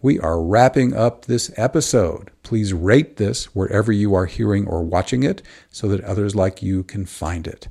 We 0.00 0.18
are 0.20 0.42
wrapping 0.42 0.94
up 0.94 1.24
this 1.24 1.52
episode. 1.56 2.30
Please 2.42 2.72
rate 2.72 3.16
this 3.16 3.54
wherever 3.54 3.92
you 3.92 4.14
are 4.14 4.26
hearing 4.26 4.66
or 4.66 4.82
watching 4.82 5.22
it 5.22 5.42
so 5.70 5.88
that 5.88 6.04
others 6.04 6.34
like 6.34 6.62
you 6.62 6.82
can 6.82 7.06
find 7.06 7.46
it. 7.46 7.68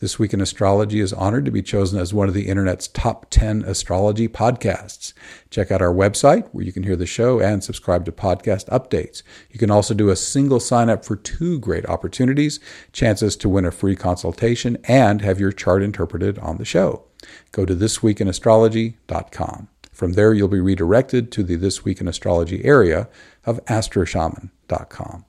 This 0.00 0.18
Week 0.18 0.32
in 0.32 0.40
Astrology 0.40 1.00
is 1.00 1.12
honored 1.12 1.44
to 1.44 1.50
be 1.50 1.62
chosen 1.62 1.98
as 1.98 2.14
one 2.14 2.28
of 2.28 2.34
the 2.34 2.48
internet's 2.48 2.88
top 2.88 3.26
10 3.30 3.62
astrology 3.62 4.28
podcasts. 4.28 5.12
Check 5.50 5.70
out 5.70 5.82
our 5.82 5.92
website 5.92 6.48
where 6.52 6.64
you 6.64 6.72
can 6.72 6.82
hear 6.82 6.96
the 6.96 7.06
show 7.06 7.40
and 7.40 7.62
subscribe 7.62 8.04
to 8.04 8.12
podcast 8.12 8.68
updates. 8.68 9.22
You 9.50 9.58
can 9.58 9.70
also 9.70 9.94
do 9.94 10.10
a 10.10 10.16
single 10.16 10.60
sign 10.60 10.90
up 10.90 11.04
for 11.04 11.16
two 11.16 11.58
great 11.60 11.86
opportunities, 11.86 12.60
chances 12.92 13.36
to 13.36 13.48
win 13.48 13.64
a 13.64 13.70
free 13.70 13.96
consultation, 13.96 14.78
and 14.84 15.22
have 15.22 15.40
your 15.40 15.52
chart 15.52 15.82
interpreted 15.82 16.38
on 16.38 16.58
the 16.58 16.64
show. 16.64 17.04
Go 17.52 17.64
to 17.64 17.74
thisweekinastrology.com. 17.74 19.68
From 19.92 20.14
there, 20.14 20.32
you'll 20.32 20.48
be 20.48 20.60
redirected 20.60 21.30
to 21.32 21.42
the 21.42 21.56
This 21.56 21.84
Week 21.84 22.00
in 22.00 22.08
Astrology 22.08 22.64
area 22.64 23.08
of 23.44 23.64
astroshaman.com. 23.66 25.24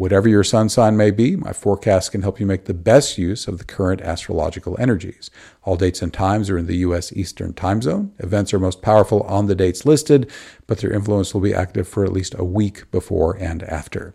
Whatever 0.00 0.30
your 0.30 0.44
sun 0.44 0.70
sign 0.70 0.96
may 0.96 1.10
be, 1.10 1.36
my 1.36 1.52
forecast 1.52 2.12
can 2.12 2.22
help 2.22 2.40
you 2.40 2.46
make 2.46 2.64
the 2.64 2.72
best 2.72 3.18
use 3.18 3.46
of 3.46 3.58
the 3.58 3.64
current 3.64 4.00
astrological 4.00 4.74
energies. 4.80 5.30
All 5.62 5.76
dates 5.76 6.00
and 6.00 6.10
times 6.10 6.48
are 6.48 6.56
in 6.56 6.64
the 6.64 6.78
U.S. 6.78 7.12
Eastern 7.12 7.52
Time 7.52 7.82
Zone. 7.82 8.14
Events 8.18 8.54
are 8.54 8.58
most 8.58 8.80
powerful 8.80 9.20
on 9.24 9.44
the 9.44 9.54
dates 9.54 9.84
listed, 9.84 10.30
but 10.66 10.78
their 10.78 10.90
influence 10.90 11.34
will 11.34 11.42
be 11.42 11.52
active 11.52 11.86
for 11.86 12.02
at 12.02 12.14
least 12.14 12.34
a 12.38 12.44
week 12.44 12.90
before 12.90 13.36
and 13.36 13.62
after. 13.64 14.14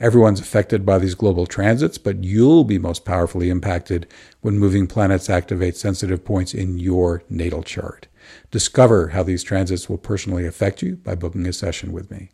Everyone's 0.00 0.40
affected 0.40 0.84
by 0.84 0.98
these 0.98 1.14
global 1.14 1.46
transits, 1.46 1.96
but 1.96 2.24
you'll 2.24 2.64
be 2.64 2.80
most 2.80 3.04
powerfully 3.04 3.50
impacted 3.50 4.08
when 4.40 4.58
moving 4.58 4.88
planets 4.88 5.30
activate 5.30 5.76
sensitive 5.76 6.24
points 6.24 6.54
in 6.54 6.80
your 6.80 7.22
natal 7.30 7.62
chart. 7.62 8.08
Discover 8.50 9.10
how 9.10 9.22
these 9.22 9.44
transits 9.44 9.88
will 9.88 9.96
personally 9.96 10.44
affect 10.44 10.82
you 10.82 10.96
by 10.96 11.14
booking 11.14 11.46
a 11.46 11.52
session 11.52 11.92
with 11.92 12.10
me. 12.10 12.30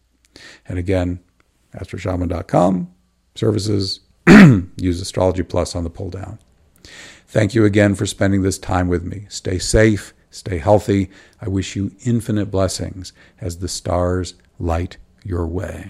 And 0.67 0.79
again, 0.79 1.21
astroshaman.com, 1.77 2.93
services, 3.35 4.01
use 4.77 5.01
Astrology 5.01 5.43
Plus 5.43 5.75
on 5.75 5.85
the 5.85 5.91
pull 5.91 6.11
down. 6.11 6.39
Thank 7.29 7.55
you 7.55 7.65
again 7.65 7.95
for 7.95 8.07
spending 8.07 8.43
this 8.43 8.59
time 8.59 8.89
with 8.89 9.05
me. 9.05 9.27
Stay 9.29 9.59
safe, 9.59 10.15
stay 10.31 10.59
healthy. 10.59 11.11
I 11.41 11.49
wish 11.49 11.77
you 11.77 11.93
infinite 12.05 12.47
blessings 12.51 13.13
as 13.41 13.59
the 13.59 13.69
stars 13.69 14.35
light 14.59 14.97
your 15.25 15.47
way. 15.47 15.85